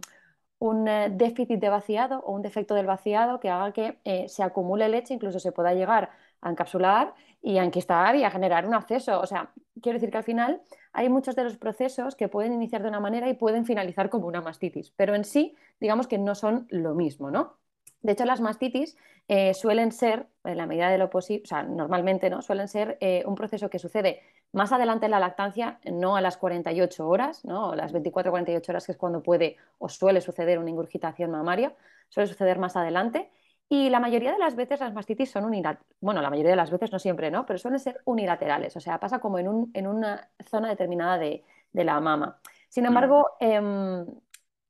un 0.59 0.89
eh, 0.89 1.09
déficit 1.11 1.61
de 1.61 1.69
vaciado 1.69 2.21
o 2.21 2.33
un 2.33 2.43
defecto 2.43 2.75
del 2.75 2.87
vaciado 2.87 3.41
que 3.41 3.49
haga 3.49 3.73
que 3.73 3.99
eh, 4.05 4.29
se 4.29 4.43
acumule 4.43 4.89
leche, 4.89 5.15
incluso 5.15 5.39
se 5.39 5.53
pueda 5.53 5.75
llegar 5.75 6.11
a 6.41 6.51
encapsular 6.51 7.15
y 7.43 7.59
a 7.59 7.65
enquistar 7.65 8.17
y 8.17 8.25
a 8.25 8.31
generar 8.31 8.67
un 8.67 8.75
acceso. 8.75 9.21
O 9.21 9.27
sea, 9.27 9.53
quiero 9.81 9.99
decir 9.99 10.11
que 10.11 10.19
al 10.19 10.25
final 10.25 10.61
hay 10.93 11.09
muchos 11.09 11.37
de 11.37 11.45
los 11.45 11.57
procesos 11.57 12.17
que 12.17 12.29
pueden 12.29 12.53
iniciar 12.53 12.83
de 12.83 12.89
una 12.89 13.01
manera 13.01 13.29
y 13.29 13.35
pueden 13.35 13.65
finalizar 13.65 14.11
como 14.11 14.27
una 14.27 14.41
mastitis, 14.41 14.91
pero 14.97 15.15
en 15.15 15.25
sí, 15.25 15.57
digamos 15.81 16.07
que 16.09 16.19
no 16.19 16.35
son 16.35 16.67
lo 16.71 16.95
mismo, 16.95 17.31
¿no? 17.31 17.59
De 18.01 18.13
hecho, 18.13 18.25
las 18.25 18.41
mastitis 18.41 18.97
eh, 19.27 19.55
suelen 19.55 19.91
ser, 19.91 20.29
en 20.45 20.57
la 20.57 20.67
medida 20.67 20.89
de 20.89 20.99
lo 20.99 21.11
posible, 21.11 21.43
o 21.45 21.49
sea, 21.49 21.65
normalmente, 21.65 22.31
¿no? 22.31 22.43
Suelen 22.43 22.69
ser 22.69 22.97
un 23.27 23.35
proceso 23.35 23.69
que 23.71 23.81
sucede 23.81 24.21
más 24.53 24.73
adelante 24.73 25.07
en 25.07 25.11
la 25.11 25.21
lactancia, 25.21 25.79
no 25.85 26.17
a 26.17 26.21
las 26.21 26.37
48 26.37 27.07
horas, 27.07 27.45
¿no? 27.45 27.71
O 27.71 27.75
las 27.75 27.93
24-48 27.93 28.69
horas, 28.71 28.87
que 28.87 28.93
es 28.93 28.99
cuando 28.99 29.23
puede 29.23 29.57
o 29.79 29.89
suele 29.89 30.21
suceder 30.21 30.59
una 30.59 30.71
ingurgitación 30.71 31.31
mamaria, 31.31 31.75
suele 32.09 32.27
suceder 32.27 32.59
más 32.59 32.77
adelante. 32.77 33.31
Y 33.69 33.91
la 33.91 34.01
mayoría 34.01 34.33
de 34.33 34.39
las 34.39 34.57
veces 34.57 34.81
las 34.81 34.95
mastitis 34.95 35.31
son 35.31 35.45
unilaterales. 35.45 35.97
Bueno, 36.01 36.23
la 36.23 36.31
mayoría 36.31 36.53
de 36.53 36.57
las 36.57 36.71
veces, 36.71 36.91
no 36.91 36.99
siempre, 36.99 37.31
¿no? 37.31 37.45
Pero 37.45 37.59
suelen 37.59 37.79
ser 37.79 38.01
unilaterales, 38.05 38.75
o 38.77 38.81
sea, 38.81 38.99
pasa 38.99 39.19
como 39.19 39.39
en, 39.39 39.49
un, 39.49 39.71
en 39.75 39.87
una 39.87 40.31
zona 40.49 40.69
determinada 40.69 41.19
de, 41.19 41.45
de 41.73 41.85
la 41.85 42.01
mama. 42.01 42.39
Sin 42.71 42.87
embargo, 42.87 43.33
eh, 43.41 43.61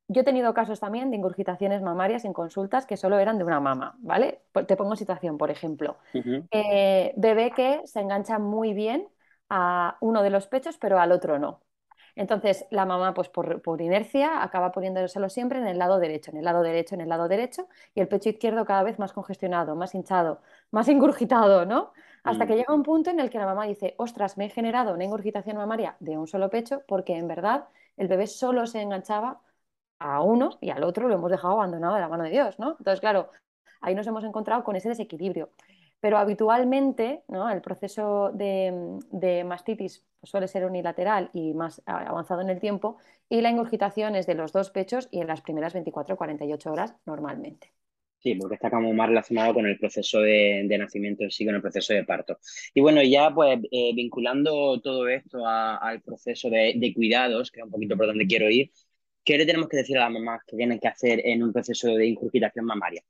yo 0.08 0.22
he 0.22 0.24
tenido 0.24 0.54
casos 0.54 0.80
también 0.80 1.10
de 1.10 1.16
ingurgitaciones 1.16 1.82
mamarias 1.82 2.24
en 2.24 2.32
consultas 2.32 2.86
que 2.86 2.96
solo 2.96 3.18
eran 3.18 3.36
de 3.36 3.44
una 3.44 3.60
mama, 3.60 3.94
¿vale? 3.98 4.40
Te 4.66 4.76
pongo 4.76 4.96
situación, 4.96 5.36
por 5.36 5.50
ejemplo. 5.50 5.98
Uh 6.14 6.18
-huh. 6.18 6.48
eh, 6.50 7.12
bebé 7.16 7.50
que 7.50 7.82
se 7.84 8.00
engancha 8.00 8.38
muy 8.38 8.72
bien 8.72 9.06
a 9.48 9.96
uno 10.00 10.22
de 10.22 10.30
los 10.30 10.46
pechos, 10.46 10.76
pero 10.78 10.98
al 11.00 11.12
otro 11.12 11.38
no. 11.38 11.60
Entonces, 12.16 12.66
la 12.70 12.84
mamá, 12.84 13.14
pues 13.14 13.28
por, 13.28 13.62
por, 13.62 13.80
inercia, 13.80 14.42
acaba 14.42 14.72
poniéndoselo 14.72 15.28
siempre 15.28 15.60
en 15.60 15.68
el 15.68 15.78
lado 15.78 16.00
derecho, 16.00 16.32
en 16.32 16.38
el 16.38 16.44
lado 16.44 16.62
derecho, 16.62 16.96
en 16.96 17.00
el 17.00 17.08
lado 17.08 17.28
derecho, 17.28 17.68
y 17.94 18.00
el 18.00 18.08
pecho 18.08 18.28
izquierdo 18.30 18.64
cada 18.64 18.82
vez 18.82 18.98
más 18.98 19.12
congestionado, 19.12 19.76
más 19.76 19.94
hinchado, 19.94 20.40
más 20.72 20.88
ingurgitado, 20.88 21.64
¿no? 21.64 21.92
Hasta 22.24 22.46
que 22.46 22.56
llega 22.56 22.74
un 22.74 22.82
punto 22.82 23.10
en 23.10 23.20
el 23.20 23.30
que 23.30 23.38
la 23.38 23.46
mamá 23.46 23.66
dice, 23.66 23.94
ostras, 23.98 24.36
me 24.36 24.46
he 24.46 24.50
generado 24.50 24.92
una 24.94 25.04
ingurgitación 25.04 25.56
mamaria 25.56 25.96
de 26.00 26.18
un 26.18 26.26
solo 26.26 26.50
pecho 26.50 26.82
porque 26.88 27.16
en 27.16 27.28
verdad 27.28 27.68
el 27.96 28.08
bebé 28.08 28.26
solo 28.26 28.66
se 28.66 28.82
enganchaba 28.82 29.40
a 30.00 30.20
uno 30.22 30.58
y 30.60 30.70
al 30.70 30.84
otro 30.84 31.08
lo 31.08 31.14
hemos 31.14 31.30
dejado 31.30 31.54
abandonado 31.54 31.94
de 31.94 32.00
la 32.00 32.08
mano 32.08 32.24
de 32.24 32.30
Dios, 32.30 32.58
¿no? 32.58 32.70
Entonces, 32.78 33.00
claro, 33.00 33.30
ahí 33.80 33.94
nos 33.94 34.06
hemos 34.06 34.24
encontrado 34.24 34.64
con 34.64 34.76
ese 34.76 34.88
desequilibrio. 34.88 35.50
Pero 36.00 36.18
habitualmente 36.18 37.22
¿no? 37.28 37.50
el 37.50 37.60
proceso 37.60 38.30
de, 38.32 39.44
mastitis 39.44 40.04
suele 40.22 40.48
ser 40.48 40.64
unilateral 40.64 41.30
y 41.32 41.54
más 41.54 41.82
avanzado 41.86 42.40
en 42.40 42.50
el 42.50 42.60
tiempo 42.60 42.98
y 43.28 43.40
la 43.40 43.50
ingurgitación 43.50 44.14
es 44.14 44.26
de 44.26 44.34
los 44.34 44.52
dos 44.52 44.70
pechos 44.70 45.08
y 45.10 45.20
en 45.20 45.26
las 45.26 45.40
primeras 45.40 45.72
24 45.72 46.14
o 46.14 46.18
48 46.18 46.72
horas 46.72 46.94
normalmente. 47.04 47.72
Sí, 48.20 48.34
porque 48.34 48.56
está 48.56 48.68
como 48.68 48.92
más 48.92 49.08
relacionado 49.08 49.54
con 49.54 49.66
el 49.66 49.78
proceso 49.78 50.20
de, 50.20 50.66
nacimiento 50.76 51.22
en 51.22 51.30
sí, 51.30 51.46
con 51.46 51.54
el 51.54 51.62
proceso 51.62 51.94
de 51.94 52.04
parto. 52.04 52.38
Y 52.74 52.80
bueno, 52.80 53.00
ya 53.02 53.32
pues 53.32 53.60
eh, 53.70 53.92
vinculando 53.94 54.80
todo 54.80 55.06
esto 55.08 55.46
al 55.46 56.02
proceso 56.02 56.50
de, 56.50 56.74
de, 56.76 56.94
cuidados, 56.94 57.52
que 57.52 57.60
es 57.60 57.64
un 57.64 57.70
poquito 57.70 57.96
por 57.96 58.06
donde 58.06 58.26
quiero 58.26 58.50
ir, 58.50 58.72
¿qué 59.24 59.38
le 59.38 59.46
tenemos 59.46 59.68
que 59.68 59.76
decir 59.78 59.96
a 59.98 60.02
las 60.02 60.10
mamás 60.10 60.42
que 60.44 60.56
tienen 60.56 60.80
que 60.80 60.88
hacer 60.88 61.20
en 61.24 61.44
un 61.44 61.52
proceso 61.52 61.94
de 61.94 62.06
ingurgitación 62.06 62.64
mamaria? 62.64 63.04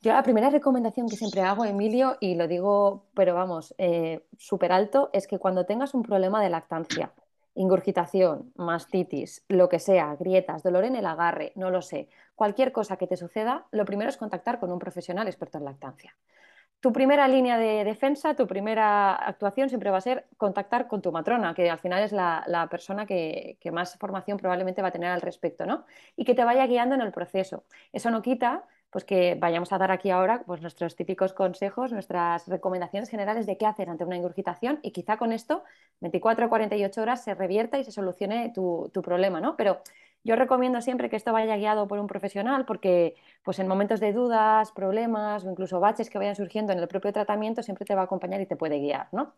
Yo 0.00 0.12
la 0.12 0.22
primera 0.22 0.48
recomendación 0.48 1.08
que 1.08 1.16
siempre 1.16 1.40
hago, 1.40 1.64
Emilio, 1.64 2.16
y 2.20 2.36
lo 2.36 2.46
digo, 2.46 3.06
pero 3.14 3.34
vamos, 3.34 3.74
eh, 3.78 4.24
súper 4.36 4.70
alto, 4.70 5.10
es 5.12 5.26
que 5.26 5.40
cuando 5.40 5.66
tengas 5.66 5.92
un 5.92 6.04
problema 6.04 6.40
de 6.40 6.50
lactancia, 6.50 7.12
ingurgitación, 7.56 8.52
mastitis, 8.54 9.44
lo 9.48 9.68
que 9.68 9.80
sea, 9.80 10.14
grietas, 10.14 10.62
dolor 10.62 10.84
en 10.84 10.94
el 10.94 11.04
agarre, 11.04 11.50
no 11.56 11.70
lo 11.70 11.82
sé, 11.82 12.08
cualquier 12.36 12.70
cosa 12.70 12.96
que 12.96 13.08
te 13.08 13.16
suceda, 13.16 13.66
lo 13.72 13.84
primero 13.84 14.08
es 14.08 14.16
contactar 14.16 14.60
con 14.60 14.70
un 14.70 14.78
profesional 14.78 15.26
experto 15.26 15.58
en 15.58 15.64
lactancia. 15.64 16.14
Tu 16.78 16.92
primera 16.92 17.26
línea 17.26 17.58
de 17.58 17.82
defensa, 17.82 18.36
tu 18.36 18.46
primera 18.46 19.16
actuación 19.16 19.68
siempre 19.68 19.90
va 19.90 19.98
a 19.98 20.00
ser 20.00 20.28
contactar 20.36 20.86
con 20.86 21.02
tu 21.02 21.10
matrona, 21.10 21.54
que 21.54 21.68
al 21.68 21.80
final 21.80 22.04
es 22.04 22.12
la, 22.12 22.68
persona 22.70 23.04
que, 23.04 23.58
que, 23.60 23.72
más 23.72 23.98
formación 23.98 24.38
probablemente 24.38 24.80
va 24.80 24.88
a 24.88 24.92
tener 24.92 25.10
al 25.10 25.20
respecto, 25.20 25.66
¿no? 25.66 25.84
Y 26.14 26.24
que 26.24 26.36
te 26.36 26.44
vaya 26.44 26.64
guiando 26.68 26.94
en 26.94 27.00
el 27.00 27.10
proceso. 27.10 27.64
Eso 27.92 28.12
no 28.12 28.22
quita 28.22 28.64
pues 28.90 29.04
que 29.04 29.36
vayamos 29.38 29.72
a 29.72 29.78
dar 29.78 29.90
aquí 29.90 30.10
ahora 30.10 30.42
pues 30.46 30.62
nuestros 30.62 30.96
típicos 30.96 31.32
consejos, 31.32 31.92
nuestras 31.92 32.48
recomendaciones 32.48 33.10
generales 33.10 33.46
de 33.46 33.58
qué 33.58 33.66
hacer 33.66 33.90
ante 33.90 34.04
una 34.04 34.16
ingurgitación 34.16 34.80
y 34.82 34.92
quizá 34.92 35.16
con 35.18 35.32
esto 35.32 35.64
24 36.00 36.46
o 36.46 36.48
48 36.48 37.02
horas 37.02 37.22
se 37.22 37.34
revierta 37.34 37.78
y 37.78 37.84
se 37.84 37.92
solucione 37.92 38.52
tu, 38.54 38.90
problema, 39.02 39.40
¿no? 39.40 39.56
Pero 39.56 39.80
yo 40.24 40.36
recomiendo 40.36 40.80
siempre 40.80 41.08
que 41.10 41.16
esto 41.16 41.32
vaya 41.32 41.56
guiado 41.56 41.86
por 41.86 41.98
un 41.98 42.06
profesional 42.06 42.64
porque 42.64 43.14
pues 43.42 43.58
en 43.58 43.68
momentos 43.68 44.00
de 44.00 44.12
dudas, 44.12 44.72
problemas 44.72 45.44
o 45.44 45.50
incluso 45.50 45.80
baches 45.80 46.10
que 46.10 46.18
vayan 46.18 46.36
surgiendo 46.36 46.72
en 46.72 46.78
el 46.78 46.88
propio 46.88 47.12
tratamiento 47.12 47.62
siempre 47.62 47.84
te 47.84 47.94
va 47.94 48.02
a 48.02 48.04
acompañar 48.04 48.40
y 48.40 48.46
te 48.46 48.56
puede 48.56 48.78
guiar, 48.78 49.08
¿no? 49.12 49.34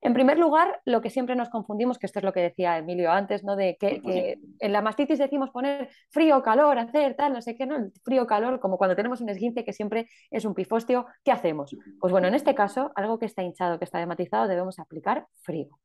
En 0.00 0.14
primer 0.14 0.38
lugar, 0.38 0.80
lo 0.84 1.00
que 1.00 1.10
siempre 1.10 1.34
nos 1.34 1.48
confundimos, 1.48 1.98
que 1.98 2.06
esto 2.06 2.20
es 2.20 2.24
lo 2.24 2.32
que 2.32 2.40
decía 2.40 2.78
Emilio 2.78 3.10
antes, 3.10 3.42
¿no? 3.42 3.56
De 3.56 3.76
que, 3.76 4.38
en 4.60 4.72
la 4.72 4.80
mastitis 4.80 5.18
decimos 5.18 5.50
poner 5.50 5.88
frío, 6.10 6.40
calor, 6.42 6.78
hacer 6.78 7.16
tal, 7.16 7.32
no 7.32 7.42
sé 7.42 7.56
qué, 7.56 7.66
¿no? 7.66 7.90
frío, 8.04 8.26
calor, 8.26 8.60
como 8.60 8.78
cuando 8.78 8.94
tenemos 8.94 9.20
un 9.20 9.28
esguince 9.28 9.64
que 9.64 9.72
siempre 9.72 10.08
es 10.30 10.44
un 10.44 10.54
pifostio, 10.54 11.06
¿qué 11.24 11.32
hacemos? 11.32 11.76
Pues 12.00 12.12
bueno, 12.12 12.28
en 12.28 12.34
este 12.34 12.54
caso, 12.54 12.92
algo 12.94 13.18
que 13.18 13.26
está 13.26 13.42
hinchado, 13.42 13.78
que 13.78 13.84
está 13.84 13.98
dematizado, 13.98 14.46
debemos 14.46 14.78
aplicar 14.78 15.26
frío. 15.42 15.80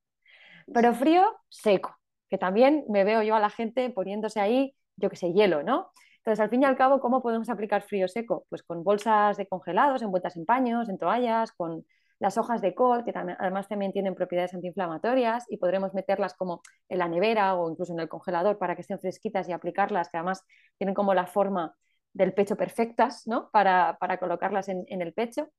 Pero 0.71 0.93
frío 0.93 1.25
seco, 1.49 1.97
que 2.29 2.37
también 2.37 2.85
me 2.89 3.03
veo 3.03 3.23
yo 3.23 3.35
a 3.35 3.39
la 3.39 3.49
gente 3.49 3.89
poniéndose 3.89 4.39
ahí, 4.39 4.75
yo 4.95 5.09
que 5.09 5.15
sé, 5.15 5.33
hielo, 5.33 5.63
¿no? 5.63 5.91
Entonces, 6.17 6.39
al 6.39 6.49
fin 6.49 6.61
y 6.61 6.65
al 6.65 6.77
cabo, 6.77 7.01
¿cómo 7.01 7.21
podemos 7.21 7.49
aplicar 7.49 7.81
frío 7.81 8.07
seco? 8.07 8.45
Pues 8.47 8.63
con 8.63 8.83
bolsas 8.83 9.35
de 9.37 9.47
congelados, 9.47 10.03
envueltas 10.03 10.37
en 10.37 10.45
paños, 10.45 10.87
en 10.87 10.97
toallas, 10.97 11.51
con 11.51 11.83
las 12.23 12.37
hojas 12.37 12.61
de 12.61 12.73
col, 12.73 13.03
que 13.03 13.11
además 13.13 13.67
también 13.67 13.91
tienen 13.91 14.15
propiedades 14.15 14.53
antiinflamatorias 14.53 15.43
y 15.49 15.57
podremos 15.57 15.93
meterlas 15.93 16.33
como 16.33 16.61
en 16.87 16.99
la 16.99 17.09
nevera 17.09 17.55
o 17.55 17.69
incluso 17.69 17.91
en 17.91 17.99
el 17.99 18.07
congelador 18.07 18.57
para 18.57 18.75
que 18.75 18.81
estén 18.81 18.97
fresquitas 18.97 19.49
y 19.49 19.51
aplicarlas, 19.51 20.07
que 20.07 20.15
además 20.15 20.41
tienen 20.77 20.95
como 20.95 21.13
la 21.13 21.27
forma 21.27 21.75
del 22.13 22.33
pecho 22.33 22.55
perfectas, 22.55 23.27
¿no? 23.27 23.49
Para, 23.51 23.97
colocarlas 24.21 24.69
en, 24.69 24.85
el 24.87 25.13
pecho. 25.13 25.49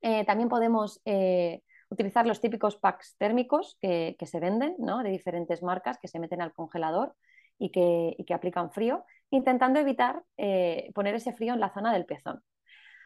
Eh, 0.00 0.24
también 0.24 0.48
podemos 0.48 1.00
eh, 1.04 1.62
utilizar 1.88 2.28
los 2.28 2.40
típicos 2.40 2.76
packs 2.76 3.16
térmicos 3.18 3.76
que, 3.80 4.14
se 4.24 4.38
venden, 4.38 4.76
¿no? 4.78 5.02
De 5.02 5.10
diferentes 5.10 5.64
marcas 5.64 5.98
que 5.98 6.06
se 6.06 6.20
meten 6.20 6.40
al 6.40 6.52
congelador 6.52 7.16
y 7.58 7.72
que, 7.72 8.14
que 8.24 8.34
aplican 8.34 8.70
frío, 8.70 9.04
intentando 9.30 9.80
evitar 9.80 10.22
eh, 10.36 10.92
poner 10.94 11.16
ese 11.16 11.32
frío 11.32 11.54
en 11.54 11.60
la 11.60 11.74
zona 11.74 11.92
del 11.92 12.06
pezón. 12.06 12.40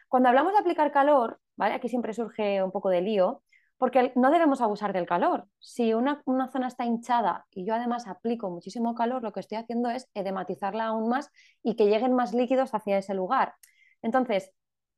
Cuando 0.07 0.29
hablamos 0.29 0.53
de 0.53 0.59
aplicar 0.59 0.91
calor, 0.91 1.39
¿vale? 1.55 1.75
aquí 1.75 1.89
siempre 1.89 2.13
surge 2.13 2.63
un 2.63 2.71
poco 2.71 2.89
de 2.89 3.01
lío, 3.01 3.43
porque 3.77 4.13
no 4.15 4.31
debemos 4.31 4.61
abusar 4.61 4.93
del 4.93 5.05
calor. 5.05 5.47
Si 5.59 5.93
una, 5.93 6.21
zona 6.51 6.67
está 6.67 6.85
hinchada 6.85 7.45
y 7.51 7.65
yo 7.65 7.75
además 7.75 8.07
aplico 8.07 8.49
muchísimo 8.49 8.95
calor, 8.95 9.23
lo 9.23 9.33
que 9.33 9.41
estoy 9.41 9.57
haciendo 9.57 9.89
es 9.89 10.09
edematizarla 10.13 10.85
aún 10.85 11.09
más 11.09 11.29
y 11.61 11.75
que 11.75 11.87
lleguen 11.87 12.13
más 12.13 12.33
líquidos 12.33 12.73
hacia 12.73 12.97
ese 12.97 13.13
lugar. 13.13 13.55
Entonces, 14.01 14.51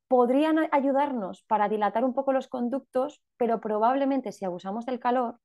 podrían 0.08 0.68
ayudarnos 0.72 1.44
para 1.48 1.68
dilatar 1.68 2.06
un 2.06 2.14
poco 2.14 2.32
los 2.32 2.48
conductos, 2.48 3.24
pero 3.38 3.60
probablemente 3.60 4.32
si 4.32 4.46
abusamos 4.46 4.86
del 4.86 5.00
calor, 5.00 5.40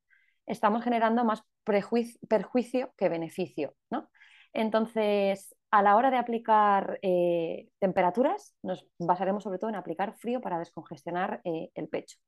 estamos 0.47 0.85
generando 0.85 1.25
más 1.25 1.43
perjuicio 1.65 2.93
que 2.97 3.09
beneficio. 3.09 3.75
¿no? 3.91 4.11
Entonces, 4.53 5.55
a 5.71 5.83
la 5.83 5.97
hora 5.97 6.11
de 6.11 6.17
aplicar 6.17 6.99
eh, 7.03 7.69
temperaturas, 7.79 8.55
nos 8.63 8.87
basaremos 8.99 9.45
sobre 9.45 9.59
todo 9.59 9.71
en 9.71 9.77
aplicar 9.77 10.15
frío 10.15 10.41
para 10.41 10.59
descongestionar 10.59 11.41
eh, 11.45 11.71
el 11.75 11.89
pecho. 11.89 12.19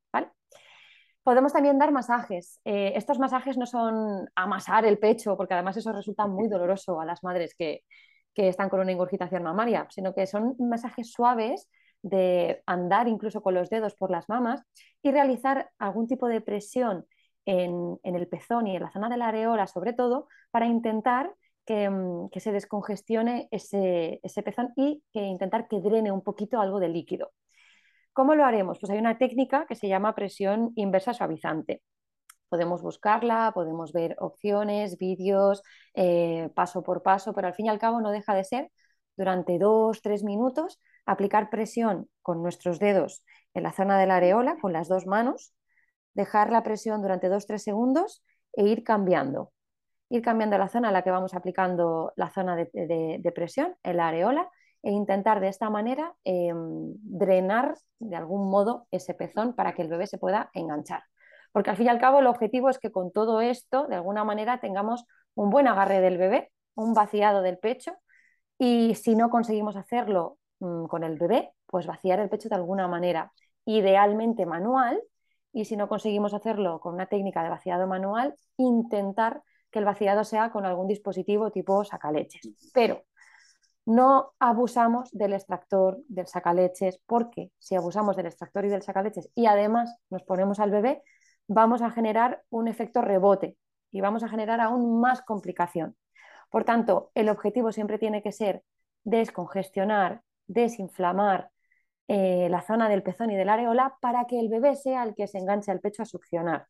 Podemos 1.24 1.52
también 1.52 1.78
dar 1.78 1.92
masajes. 1.92 2.60
Eh, 2.64 2.92
estos 2.96 3.18
masajes 3.18 3.56
no 3.56 3.66
son 3.66 4.28
amasar 4.34 4.84
el 4.84 4.98
pecho, 4.98 5.36
porque 5.36 5.54
además 5.54 5.76
eso 5.76 5.92
resulta 5.92 6.26
muy 6.26 6.48
doloroso 6.48 7.00
a 7.00 7.04
las 7.04 7.22
madres 7.22 7.54
que, 7.56 7.82
están 8.34 8.70
con 8.70 8.80
una 8.80 8.92
ingurgitación 8.92 9.42
mamaria, 9.42 9.86
sino 9.90 10.14
que 10.14 10.26
son 10.26 10.56
masajes 10.58 11.12
suaves 11.12 11.68
de 12.00 12.62
andar 12.64 13.06
incluso 13.06 13.42
con 13.42 13.54
los 13.54 13.68
dedos 13.68 13.94
por 13.94 14.10
las 14.10 14.28
mamas 14.28 14.62
y 15.02 15.10
realizar 15.10 15.70
algún 15.78 16.08
tipo 16.08 16.26
de 16.28 16.40
presión 16.40 17.04
en, 17.44 17.98
en 18.02 18.16
el 18.16 18.26
pezón 18.28 18.66
y 18.66 18.76
en 18.76 18.82
la 18.82 18.90
zona 18.90 19.10
de 19.10 19.18
la 19.18 19.28
areola, 19.28 19.66
sobre 19.66 19.92
todo, 19.92 20.28
para 20.50 20.66
intentar 20.66 21.34
Mm, 21.68 22.28
que, 22.30 22.40
se 22.40 22.52
descongestione 22.52 23.48
ese, 23.52 24.20
pezón 24.44 24.72
y 24.76 25.02
que 25.12 25.20
intentar 25.20 25.68
que 25.68 25.80
drene 25.80 26.10
un 26.10 26.22
poquito 26.22 26.60
algo 26.60 26.80
de 26.80 26.88
líquido. 26.88 27.32
¿Cómo 28.12 28.34
lo 28.34 28.44
haremos? 28.44 28.78
Pues 28.80 28.90
hay 28.90 28.98
una 28.98 29.18
técnica 29.18 29.66
que 29.66 29.76
se 29.76 29.88
llama 29.88 30.14
presión 30.14 30.72
inversa 30.76 31.14
suavizante. 31.14 31.82
Podemos 32.48 32.82
buscarla, 32.82 33.52
podemos 33.54 33.92
ver 33.92 34.16
opciones, 34.20 34.98
vídeos, 34.98 35.62
eh, 35.94 36.50
paso 36.54 36.82
por 36.82 37.02
paso, 37.02 37.32
pero 37.34 37.48
al 37.48 37.54
fin 37.54 37.66
y 37.66 37.68
al 37.70 37.78
cabo 37.78 38.00
no 38.00 38.10
deja 38.10 38.34
de 38.34 38.44
ser 38.44 38.70
durante 39.16 39.58
dos, 39.58 40.02
tres 40.02 40.24
minutos 40.24 40.80
aplicar 41.06 41.50
presión 41.50 42.08
con 42.22 42.42
nuestros 42.42 42.78
dedos 42.78 43.24
en 43.54 43.64
la 43.64 43.72
zona 43.72 43.98
de 43.98 44.06
la 44.06 44.16
areola, 44.16 44.56
con 44.60 44.72
las 44.72 44.88
dos 44.88 45.06
manos, 45.06 45.54
dejar 46.14 46.50
la 46.52 46.62
presión 46.62 47.02
durante 47.02 47.28
dos, 47.28 47.46
tres 47.46 47.62
segundos 47.62 48.22
e 48.54 48.64
ir 48.66 48.84
cambiando 48.84 49.52
ir 50.12 50.20
cambiando 50.20 50.58
la 50.58 50.68
zona 50.68 50.90
a 50.90 50.92
la 50.92 51.02
que 51.02 51.10
vamos 51.10 51.32
aplicando 51.32 52.12
la 52.16 52.30
zona 52.30 52.54
de, 52.54 53.32
presión, 53.34 53.74
en 53.82 53.96
la 53.96 54.08
areola, 54.08 54.50
e 54.82 54.90
intentar 54.90 55.40
de 55.40 55.48
esta 55.48 55.70
manera 55.70 56.14
em, 56.24 56.92
drenar 57.02 57.76
de 57.98 58.16
algún 58.16 58.50
modo 58.50 58.86
ese 58.90 59.14
pezón 59.14 59.54
para 59.54 59.74
que 59.74 59.80
el 59.80 59.88
bebé 59.88 60.06
se 60.06 60.18
pueda 60.18 60.50
enganchar. 60.52 61.02
Porque 61.50 61.70
al 61.70 61.76
fin 61.76 61.86
y 61.86 61.88
al 61.88 61.98
cabo 61.98 62.18
el 62.18 62.26
objetivo 62.26 62.68
es 62.68 62.78
que 62.78 62.92
con 62.92 63.10
todo 63.10 63.40
esto, 63.40 63.86
de 63.86 63.94
alguna 63.94 64.22
manera, 64.22 64.60
tengamos 64.60 65.06
un 65.34 65.48
buen 65.48 65.66
agarre 65.66 66.00
del 66.00 66.18
bebé, 66.18 66.52
un 66.74 66.92
vaciado 66.92 67.40
del 67.40 67.56
pecho, 67.56 67.92
y 68.58 68.94
si 68.96 69.16
no 69.16 69.30
conseguimos 69.30 69.76
hacerlo 69.76 70.36
mm, 70.60 70.86
con 70.86 71.04
el 71.04 71.18
bebé, 71.18 71.52
pues 71.66 71.86
vaciar 71.86 72.20
el 72.20 72.28
pecho 72.28 72.50
de 72.50 72.56
alguna 72.56 72.86
manera, 72.86 73.32
idealmente 73.64 74.44
manual, 74.44 75.00
y 75.54 75.64
si 75.64 75.76
no 75.76 75.88
conseguimos 75.88 76.34
hacerlo 76.34 76.80
con 76.80 76.92
una 76.94 77.06
técnica 77.06 77.42
de 77.42 77.48
vaciado 77.48 77.86
manual, 77.86 78.34
intentar 78.58 79.42
que 79.72 79.78
el 79.80 79.84
vaciado 79.84 80.22
sea 80.22 80.50
con 80.50 80.64
algún 80.66 80.86
dispositivo 80.86 81.50
tipo 81.50 81.82
sacaleches. 81.82 82.48
Pero 82.72 83.02
no 83.84 84.32
abusamos 84.38 85.10
del 85.10 85.32
extractor, 85.32 85.98
del 86.06 86.28
sacaleches, 86.28 87.00
porque 87.06 87.50
si 87.58 87.74
abusamos 87.74 88.16
del 88.16 88.26
extractor 88.26 88.64
y 88.64 88.68
del 88.68 88.82
sacaleches 88.82 89.30
y 89.34 89.46
además 89.46 89.96
nos 90.10 90.22
ponemos 90.22 90.60
al 90.60 90.70
bebé, 90.70 91.02
vamos 91.48 91.82
a 91.82 91.90
generar 91.90 92.42
un 92.50 92.68
efecto 92.68 93.02
rebote 93.02 93.56
y 93.90 94.00
vamos 94.00 94.22
a 94.22 94.28
generar 94.28 94.60
aún 94.60 95.00
más 95.00 95.22
complicación. 95.22 95.96
Por 96.50 96.64
tanto, 96.64 97.10
el 97.14 97.28
objetivo 97.28 97.72
siempre 97.72 97.98
tiene 97.98 98.22
que 98.22 98.30
ser 98.30 98.62
descongestionar, 99.04 100.22
desinflamar 100.46 101.50
eh, 102.08 102.48
la 102.50 102.62
zona 102.62 102.88
del 102.88 103.02
pezón 103.02 103.30
y 103.30 103.36
del 103.36 103.48
areola 103.48 103.96
para 104.00 104.26
que 104.26 104.38
el 104.38 104.48
bebé 104.48 104.76
sea 104.76 105.02
el 105.02 105.14
que 105.14 105.26
se 105.26 105.38
enganche 105.38 105.70
al 105.70 105.80
pecho 105.80 106.02
a 106.02 106.06
succionar. 106.06 106.66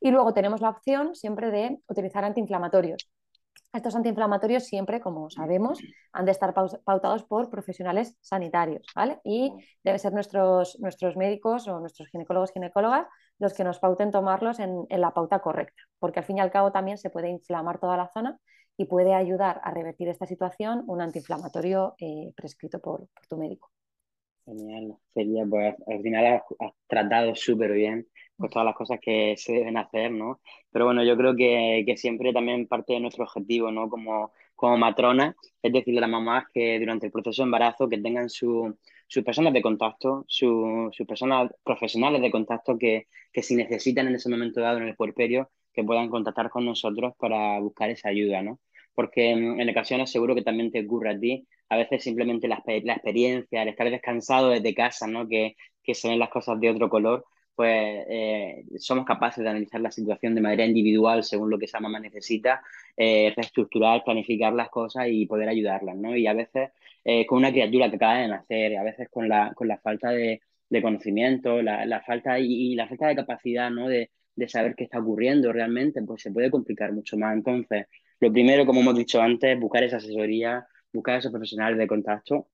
Y 0.00 0.10
luego 0.10 0.32
tenemos 0.34 0.60
la 0.60 0.70
opción 0.70 1.14
siempre 1.14 1.50
de 1.50 1.78
utilizar 1.88 2.24
antiinflamatorios. 2.24 3.08
Estos 3.74 3.96
antiinflamatorios 3.96 4.64
siempre, 4.64 5.00
como 5.00 5.30
sabemos, 5.30 5.80
han 6.12 6.24
de 6.24 6.30
estar 6.30 6.54
pautados 6.84 7.24
por 7.24 7.50
profesionales 7.50 8.16
sanitarios, 8.20 8.86
¿vale? 8.94 9.18
Y 9.24 9.52
deben 9.82 9.98
ser 9.98 10.12
nuestros, 10.12 10.78
nuestros 10.78 11.16
médicos 11.16 11.66
o 11.66 11.80
nuestros 11.80 12.08
ginecólogos, 12.08 12.52
ginecólogas, 12.52 13.08
los 13.40 13.52
que 13.52 13.64
nos 13.64 13.80
pauten 13.80 14.12
tomarlos 14.12 14.60
en, 14.60 14.86
la 14.88 15.10
pauta 15.10 15.40
correcta, 15.40 15.82
porque 15.98 16.20
al 16.20 16.24
fin 16.24 16.38
y 16.38 16.40
al 16.40 16.52
cabo 16.52 16.70
también 16.70 16.98
se 16.98 17.10
puede 17.10 17.28
inflamar 17.28 17.80
toda 17.80 17.96
la 17.96 18.08
zona 18.08 18.38
y 18.76 18.84
puede 18.84 19.12
ayudar 19.12 19.60
a 19.64 19.72
revertir 19.72 20.08
esta 20.08 20.26
situación 20.26 20.84
un 20.86 21.00
antiinflamatorio 21.00 21.94
eh, 21.98 22.32
prescrito 22.36 22.78
por 22.78 23.08
tu 23.28 23.36
médico. 23.36 23.70
Genial, 24.46 24.98
sería 25.14 25.46
pues 25.46 25.74
al 25.86 26.02
final 26.02 26.26
has, 26.26 26.72
tratado 26.86 27.34
súper 27.34 27.72
bien 27.72 28.06
con 28.36 28.50
todas 28.50 28.66
las 28.66 28.74
cosas 28.74 28.98
que 29.00 29.34
se 29.38 29.52
deben 29.54 29.76
hacer, 29.78 30.10
¿no? 30.10 30.40
Pero 30.70 30.84
bueno, 30.84 31.02
yo 31.04 31.16
creo 31.16 31.34
que, 31.36 31.82
que 31.86 31.96
siempre 31.96 32.32
también 32.32 32.66
parte 32.66 32.92
de 32.94 33.00
nuestro 33.00 33.24
objetivo, 33.24 33.70
¿no? 33.70 33.88
Como, 33.88 34.32
como 34.54 34.76
matrona, 34.76 35.34
es 35.62 35.72
decirle 35.72 35.98
a 35.98 36.02
las 36.02 36.10
mamás 36.10 36.44
que 36.52 36.78
durante 36.78 37.06
el 37.06 37.12
proceso 37.12 37.42
de 37.42 37.46
embarazo 37.46 37.88
que 37.88 37.98
tengan 37.98 38.28
su, 38.28 38.76
sus 39.06 39.24
personas 39.24 39.52
de 39.54 39.62
contacto, 39.62 40.24
su, 40.28 40.90
sus 40.92 41.06
personas 41.06 41.50
profesionales 41.64 42.20
de 42.20 42.30
contacto 42.30 42.76
que, 42.76 43.06
que 43.32 43.42
si 43.42 43.54
necesitan 43.56 44.08
en 44.08 44.16
ese 44.16 44.28
momento 44.28 44.60
dado 44.60 44.78
en 44.78 44.88
el 44.88 44.96
puerperio, 44.96 45.50
que 45.72 45.84
puedan 45.84 46.10
contactar 46.10 46.50
con 46.50 46.64
nosotros 46.66 47.14
para 47.18 47.58
buscar 47.60 47.88
esa 47.90 48.10
ayuda, 48.10 48.42
¿no? 48.42 48.60
Porque 48.94 49.34
mm, 49.34 49.60
en 49.60 49.70
ocasiones 49.70 50.10
seguro 50.10 50.34
que 50.34 50.42
también 50.42 50.70
te 50.70 50.84
ocurre 50.84 51.10
a 51.10 51.18
ti, 51.18 51.46
a 51.68 51.76
veces 51.76 52.02
simplemente 52.02 52.48
la, 52.48 52.62
la 52.84 52.94
experiencia, 52.94 53.62
el 53.62 53.68
estar 53.68 53.90
descansado 53.90 54.50
desde 54.50 54.74
casa, 54.74 55.06
¿no? 55.06 55.28
Que, 55.28 55.56
que 55.82 55.94
se 55.94 56.08
ven 56.08 56.18
las 56.18 56.30
cosas 56.30 56.60
de 56.60 56.70
otro 56.70 56.88
color, 56.88 57.24
pues 57.54 58.04
eh, 58.08 58.64
somos 58.78 59.04
capaces 59.04 59.44
de 59.44 59.50
analizar 59.50 59.80
la 59.80 59.90
situación 59.90 60.34
de 60.34 60.40
manera 60.40 60.64
individual 60.64 61.22
según 61.22 61.50
lo 61.50 61.58
que 61.58 61.66
esa 61.66 61.80
mamá 61.80 62.00
necesita, 62.00 62.62
eh, 62.96 63.32
reestructurar, 63.36 64.02
planificar 64.04 64.52
las 64.52 64.70
cosas 64.70 65.06
y 65.08 65.26
poder 65.26 65.48
ayudarlas, 65.48 65.96
¿no? 65.96 66.16
Y 66.16 66.26
a 66.26 66.32
veces 66.34 66.70
eh, 67.04 67.26
con 67.26 67.38
una 67.38 67.52
criatura 67.52 67.88
que 67.90 67.96
acaba 67.96 68.18
de 68.18 68.28
nacer, 68.28 68.76
a 68.76 68.82
veces 68.82 69.08
con 69.10 69.28
la, 69.28 69.52
con 69.54 69.68
la 69.68 69.78
falta 69.78 70.10
de, 70.10 70.40
de 70.68 70.82
conocimiento, 70.82 71.62
la, 71.62 71.86
la, 71.86 72.00
falta 72.02 72.38
y, 72.40 72.74
la 72.74 72.88
falta 72.88 73.08
de 73.08 73.16
capacidad, 73.16 73.70
¿no? 73.70 73.88
De, 73.88 74.10
de 74.34 74.48
saber 74.48 74.74
qué 74.74 74.84
está 74.84 74.98
ocurriendo 74.98 75.52
realmente, 75.52 76.02
pues 76.02 76.22
se 76.22 76.32
puede 76.32 76.50
complicar 76.50 76.92
mucho 76.92 77.16
más. 77.16 77.34
Entonces, 77.36 77.86
lo 78.24 78.32
primero, 78.32 78.66
como 78.66 78.80
hemos 78.80 78.96
dicho 78.96 79.20
antes, 79.20 79.58
buscar 79.58 79.84
esa 79.84 79.96
asesoría, 79.98 80.66
buscar 80.92 81.18
esos 81.18 81.32
profesionales 81.32 81.78
de 81.78 81.86
contacto 81.86 82.48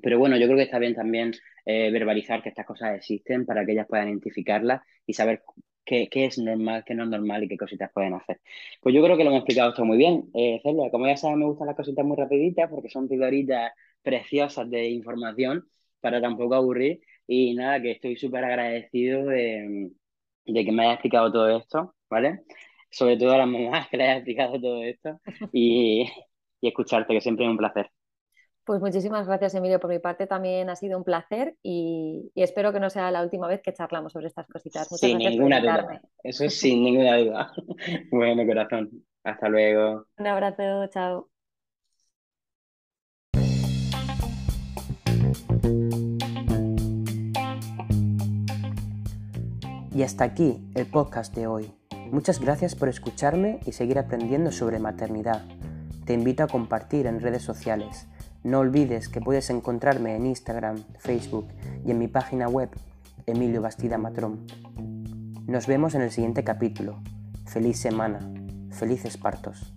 pero 0.00 0.18
bueno, 0.18 0.36
yo 0.36 0.46
creo 0.46 0.56
que 0.56 0.64
está 0.64 0.78
bien 0.78 0.94
también 0.94 1.32
eh, 1.66 1.90
verbalizar 1.90 2.42
que 2.42 2.48
estas 2.48 2.66
cosas 2.66 2.96
existen 2.96 3.44
para 3.44 3.66
que 3.66 3.72
ellas 3.72 3.86
puedan 3.88 4.08
identificarlas 4.08 4.82
y 5.06 5.12
saber 5.12 5.42
qué, 5.84 6.08
es 6.12 6.38
normal, 6.38 6.84
qué 6.86 6.94
no 6.94 7.04
es 7.04 7.10
normal 7.10 7.44
y 7.44 7.48
qué 7.48 7.56
cositas 7.56 7.90
pueden 7.92 8.14
hacer. 8.14 8.40
Pues 8.80 8.94
yo 8.94 9.02
creo 9.02 9.16
que 9.16 9.24
lo 9.24 9.30
hemos 9.30 9.40
explicado 9.40 9.70
esto 9.70 9.84
muy 9.84 9.98
bien. 9.98 10.30
Eh, 10.34 10.60
Celia, 10.62 10.90
como 10.90 11.06
ya 11.06 11.16
sabes, 11.16 11.36
me 11.36 11.44
gustan 11.44 11.66
las 11.66 11.76
cositas 11.76 12.04
muy 12.04 12.16
rapiditas 12.16 12.70
porque 12.70 12.88
son 12.88 13.08
pildoritas 13.08 13.72
preciosas 14.02 14.68
de 14.70 14.88
información 14.88 15.68
para 16.00 16.20
tampoco 16.20 16.54
aburrir. 16.54 17.00
Y 17.26 17.54
nada, 17.54 17.80
que 17.80 17.92
estoy 17.92 18.16
súper 18.16 18.44
agradecido 18.44 19.26
de, 19.26 19.90
de, 20.46 20.64
que 20.64 20.72
me 20.72 20.82
hayas 20.82 20.94
explicado 20.94 21.30
todo 21.32 21.56
esto, 21.58 21.94
¿vale? 22.10 22.42
Sobre 22.92 23.16
todo 23.16 23.32
a 23.32 23.38
las 23.38 23.48
mamás 23.48 23.88
que 23.90 23.96
le 23.96 24.04
hayas 24.04 24.18
explicado 24.18 24.60
todo 24.60 24.82
esto 24.84 25.20
y, 25.52 26.06
y 26.60 26.68
escucharte, 26.68 27.14
que 27.14 27.20
siempre 27.20 27.44
es 27.44 27.50
un 27.50 27.56
placer. 27.56 27.90
Pues 28.64 28.80
muchísimas 28.80 29.26
gracias, 29.26 29.56
Emilio. 29.56 29.80
Por 29.80 29.90
mi 29.90 29.98
parte 29.98 30.28
también 30.28 30.70
ha 30.70 30.76
sido 30.76 30.96
un 30.96 31.02
placer 31.02 31.56
y, 31.64 32.30
espero 32.36 32.72
que 32.72 32.78
no 32.78 32.90
sea 32.90 33.10
la 33.10 33.22
última 33.22 33.48
vez 33.48 33.60
que 33.60 33.72
charlamos 33.72 34.12
sobre 34.12 34.28
estas 34.28 34.46
cositas. 34.46 34.88
Muchas 34.90 35.10
sin 35.10 35.18
ninguna 35.18 35.60
duda. 35.60 36.00
Eso 36.22 36.44
es 36.44 36.60
sin 36.60 36.84
ninguna 36.84 37.16
duda. 37.18 37.52
bueno, 38.12 38.46
corazón. 38.46 38.90
Hasta 39.24 39.48
luego. 39.48 40.06
Un 40.16 40.26
abrazo. 40.28 40.86
Chao. 40.88 41.28
Y 49.94 50.02
hasta 50.02 50.24
aquí 50.24 50.58
el 50.74 50.86
podcast 50.86 51.34
de 51.34 51.46
hoy. 51.48 51.81
Muchas 52.12 52.38
gracias 52.38 52.76
por 52.76 52.88
escucharme 52.88 53.58
y 53.66 53.72
seguir 53.72 53.98
aprendiendo 53.98 54.52
sobre 54.52 54.78
maternidad. 54.78 55.42
Te 56.04 56.14
invito 56.14 56.44
a 56.44 56.46
compartir 56.46 57.06
en 57.06 57.20
redes 57.20 57.42
sociales 57.42 58.06
no 58.44 58.58
olvides 58.58 59.08
que 59.08 59.20
puedes 59.20 59.50
encontrarme 59.50 60.16
en 60.16 60.26
Instagram, 60.26 60.82
Facebook 60.98 61.48
y 61.86 61.92
en 61.92 61.98
mi 61.98 62.08
página 62.08 62.48
web 62.48 62.70
Emilio 63.26 63.62
Bastida 63.62 63.98
Matrón. 63.98 64.46
Nos 65.46 65.66
vemos 65.68 65.94
en 65.94 66.02
el 66.02 66.10
siguiente 66.10 66.42
capítulo. 66.42 67.00
Feliz 67.46 67.78
semana. 67.78 68.18
Felices 68.70 69.16
partos. 69.16 69.72